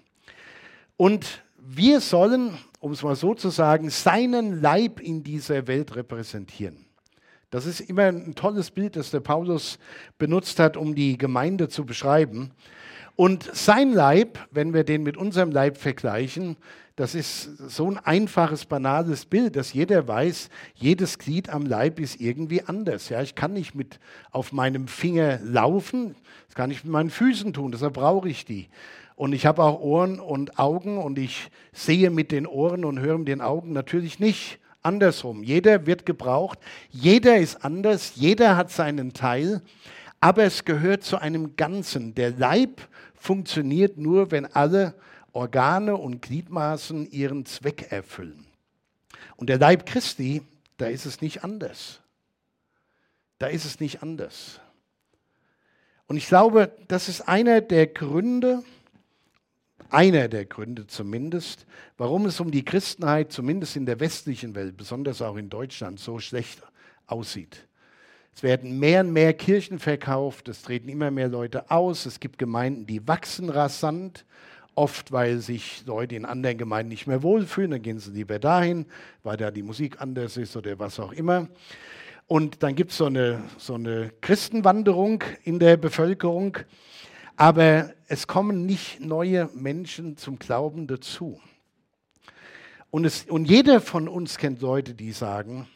Und 0.98 1.44
wir 1.56 2.00
sollen, 2.00 2.58
um 2.80 2.90
es 2.90 3.04
mal 3.04 3.14
so 3.14 3.32
zu 3.32 3.50
sagen, 3.50 3.88
seinen 3.88 4.60
Leib 4.60 4.98
in 4.98 5.22
dieser 5.22 5.68
Welt 5.68 5.94
repräsentieren. 5.94 6.86
Das 7.50 7.66
ist 7.66 7.78
immer 7.78 8.06
ein 8.06 8.34
tolles 8.34 8.72
Bild, 8.72 8.96
das 8.96 9.12
der 9.12 9.20
Paulus 9.20 9.78
benutzt 10.18 10.58
hat, 10.58 10.76
um 10.76 10.96
die 10.96 11.16
Gemeinde 11.16 11.68
zu 11.68 11.86
beschreiben. 11.86 12.50
Und 13.14 13.48
sein 13.54 13.92
Leib, 13.92 14.40
wenn 14.50 14.74
wir 14.74 14.82
den 14.82 15.04
mit 15.04 15.16
unserem 15.16 15.52
Leib 15.52 15.76
vergleichen, 15.76 16.56
das 16.96 17.14
ist 17.14 17.44
so 17.68 17.88
ein 17.88 17.98
einfaches, 17.98 18.64
banales 18.66 19.24
Bild, 19.24 19.54
dass 19.54 19.72
jeder 19.72 20.08
weiß, 20.08 20.48
jedes 20.74 21.20
Glied 21.20 21.48
am 21.48 21.64
Leib 21.64 22.00
ist 22.00 22.20
irgendwie 22.20 22.64
anders. 22.64 23.08
Ja, 23.08 23.22
ich 23.22 23.36
kann 23.36 23.52
nicht 23.52 23.76
mit 23.76 24.00
auf 24.32 24.50
meinem 24.50 24.88
Finger 24.88 25.38
laufen, 25.44 26.16
das 26.48 26.56
kann 26.56 26.72
ich 26.72 26.82
mit 26.82 26.92
meinen 26.92 27.10
Füßen 27.10 27.52
tun, 27.52 27.70
deshalb 27.70 27.94
brauche 27.94 28.28
ich 28.28 28.44
die. 28.44 28.68
Und 29.18 29.32
ich 29.32 29.46
habe 29.46 29.64
auch 29.64 29.80
Ohren 29.80 30.20
und 30.20 30.60
Augen 30.60 30.96
und 30.96 31.18
ich 31.18 31.50
sehe 31.72 32.08
mit 32.08 32.30
den 32.30 32.46
Ohren 32.46 32.84
und 32.84 33.00
höre 33.00 33.18
mit 33.18 33.26
den 33.26 33.40
Augen 33.40 33.72
natürlich 33.72 34.20
nicht 34.20 34.60
andersrum. 34.80 35.42
Jeder 35.42 35.86
wird 35.86 36.06
gebraucht, 36.06 36.60
jeder 36.90 37.36
ist 37.36 37.64
anders, 37.64 38.12
jeder 38.14 38.56
hat 38.56 38.70
seinen 38.70 39.14
Teil, 39.14 39.60
aber 40.20 40.44
es 40.44 40.64
gehört 40.64 41.02
zu 41.02 41.18
einem 41.20 41.56
Ganzen. 41.56 42.14
Der 42.14 42.30
Leib 42.30 42.80
funktioniert 43.16 43.98
nur, 43.98 44.30
wenn 44.30 44.46
alle 44.46 44.94
Organe 45.32 45.96
und 45.96 46.22
Gliedmaßen 46.22 47.10
ihren 47.10 47.44
Zweck 47.44 47.90
erfüllen. 47.90 48.46
Und 49.34 49.48
der 49.48 49.58
Leib 49.58 49.84
Christi, 49.84 50.42
da 50.76 50.86
ist 50.86 51.06
es 51.06 51.20
nicht 51.20 51.42
anders. 51.42 51.98
Da 53.40 53.48
ist 53.48 53.64
es 53.64 53.80
nicht 53.80 54.00
anders. 54.00 54.60
Und 56.06 56.18
ich 56.18 56.28
glaube, 56.28 56.70
das 56.86 57.08
ist 57.08 57.22
einer 57.22 57.60
der 57.60 57.88
Gründe, 57.88 58.62
einer 59.90 60.28
der 60.28 60.44
Gründe 60.44 60.86
zumindest, 60.86 61.66
warum 61.96 62.26
es 62.26 62.40
um 62.40 62.50
die 62.50 62.64
Christenheit, 62.64 63.32
zumindest 63.32 63.76
in 63.76 63.86
der 63.86 64.00
westlichen 64.00 64.54
Welt, 64.54 64.76
besonders 64.76 65.22
auch 65.22 65.36
in 65.36 65.50
Deutschland, 65.50 65.98
so 66.00 66.18
schlecht 66.18 66.62
aussieht. 67.06 67.66
Es 68.34 68.42
werden 68.42 68.78
mehr 68.78 69.00
und 69.00 69.12
mehr 69.12 69.34
Kirchen 69.34 69.78
verkauft, 69.78 70.48
es 70.48 70.62
treten 70.62 70.88
immer 70.88 71.10
mehr 71.10 71.28
Leute 71.28 71.70
aus, 71.70 72.06
es 72.06 72.20
gibt 72.20 72.38
Gemeinden, 72.38 72.86
die 72.86 73.06
wachsen 73.08 73.50
rasant, 73.50 74.24
oft 74.76 75.10
weil 75.10 75.38
sich 75.38 75.84
Leute 75.86 76.14
in 76.14 76.24
anderen 76.24 76.56
Gemeinden 76.56 76.90
nicht 76.90 77.08
mehr 77.08 77.24
wohlfühlen, 77.24 77.72
dann 77.72 77.82
gehen 77.82 77.98
sie 77.98 78.12
lieber 78.12 78.38
dahin, 78.38 78.86
weil 79.24 79.36
da 79.36 79.50
die 79.50 79.64
Musik 79.64 80.00
anders 80.00 80.36
ist 80.36 80.56
oder 80.56 80.78
was 80.78 81.00
auch 81.00 81.12
immer. 81.12 81.48
Und 82.28 82.62
dann 82.62 82.76
gibt 82.76 82.92
so 82.92 83.06
es 83.06 83.08
eine, 83.08 83.42
so 83.56 83.74
eine 83.74 84.12
Christenwanderung 84.20 85.24
in 85.42 85.58
der 85.58 85.76
Bevölkerung, 85.76 86.58
aber 87.36 87.92
es 88.08 88.26
kommen 88.26 88.64
nicht 88.64 89.00
neue 89.00 89.50
Menschen 89.54 90.16
zum 90.16 90.38
Glauben 90.38 90.86
dazu. 90.86 91.40
Und, 92.90 93.04
es, 93.04 93.24
und 93.24 93.44
jeder 93.44 93.82
von 93.82 94.08
uns 94.08 94.38
kennt 94.38 94.62
Leute, 94.62 94.94
die 94.94 95.12
sagen, 95.12 95.68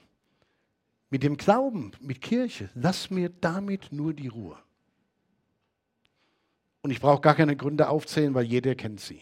mit 1.10 1.22
dem 1.22 1.36
Glauben, 1.36 1.92
mit 2.00 2.22
Kirche, 2.22 2.70
lass 2.74 3.10
mir 3.10 3.28
damit 3.28 3.92
nur 3.92 4.14
die 4.14 4.28
Ruhe. 4.28 4.56
Und 6.80 6.90
ich 6.90 7.00
brauche 7.00 7.20
gar 7.20 7.34
keine 7.34 7.54
Gründe 7.54 7.88
aufzählen, 7.88 8.32
weil 8.32 8.44
jeder 8.44 8.74
kennt 8.74 9.00
sie. 9.00 9.20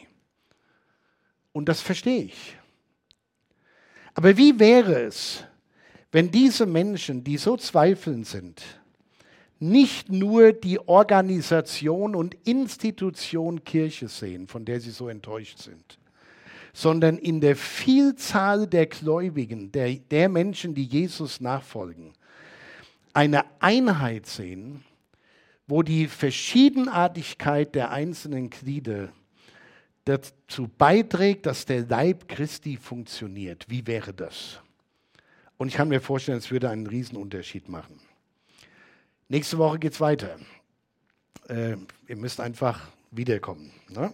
Und 1.52 1.68
das 1.68 1.80
verstehe 1.80 2.22
ich. 2.22 2.56
Aber 4.14 4.36
wie 4.36 4.61
wäre 4.61 5.02
es, 5.02 5.44
wenn 6.12 6.30
diese 6.30 6.64
Menschen, 6.64 7.24
die 7.24 7.38
so 7.38 7.56
zweifelnd 7.56 8.26
sind, 8.26 8.79
nicht 9.61 10.11
nur 10.11 10.52
die 10.52 10.80
Organisation 10.80 12.16
und 12.16 12.34
Institution 12.44 13.62
Kirche 13.62 14.08
sehen, 14.08 14.48
von 14.48 14.64
der 14.64 14.80
sie 14.80 14.90
so 14.90 15.08
enttäuscht 15.08 15.58
sind, 15.58 15.98
sondern 16.72 17.18
in 17.18 17.42
der 17.42 17.56
Vielzahl 17.56 18.66
der 18.66 18.86
Gläubigen, 18.86 19.70
der, 19.70 19.94
der 19.96 20.30
Menschen, 20.30 20.74
die 20.74 20.84
Jesus 20.84 21.40
nachfolgen, 21.42 22.14
eine 23.12 23.44
Einheit 23.61 24.26
sehen, 24.26 24.82
wo 25.66 25.82
die 25.82 26.06
Verschiedenartigkeit 26.08 27.74
der 27.74 27.90
einzelnen 27.90 28.48
Glieder 28.48 29.11
dazu 30.06 30.68
beiträgt, 30.78 31.44
dass 31.44 31.66
der 31.66 31.86
Leib 31.86 32.28
Christi 32.28 32.78
funktioniert. 32.78 33.66
Wie 33.68 33.86
wäre 33.86 34.14
das? 34.14 34.61
Und 35.58 35.68
ich 35.68 35.74
kann 35.74 35.88
mir 35.88 36.00
vorstellen, 36.00 36.38
es 36.38 36.50
würde 36.50 36.70
einen 36.70 36.86
Riesenunterschied 36.86 37.68
machen. 37.68 38.00
Nächste 39.30 39.58
Woche 39.58 39.78
geht 39.78 39.92
es 39.92 40.00
weiter. 40.00 40.40
Äh, 41.48 41.76
ihr 42.08 42.16
müsst 42.16 42.40
einfach 42.40 42.88
wiederkommen. 43.12 43.70
Ne? 43.88 44.12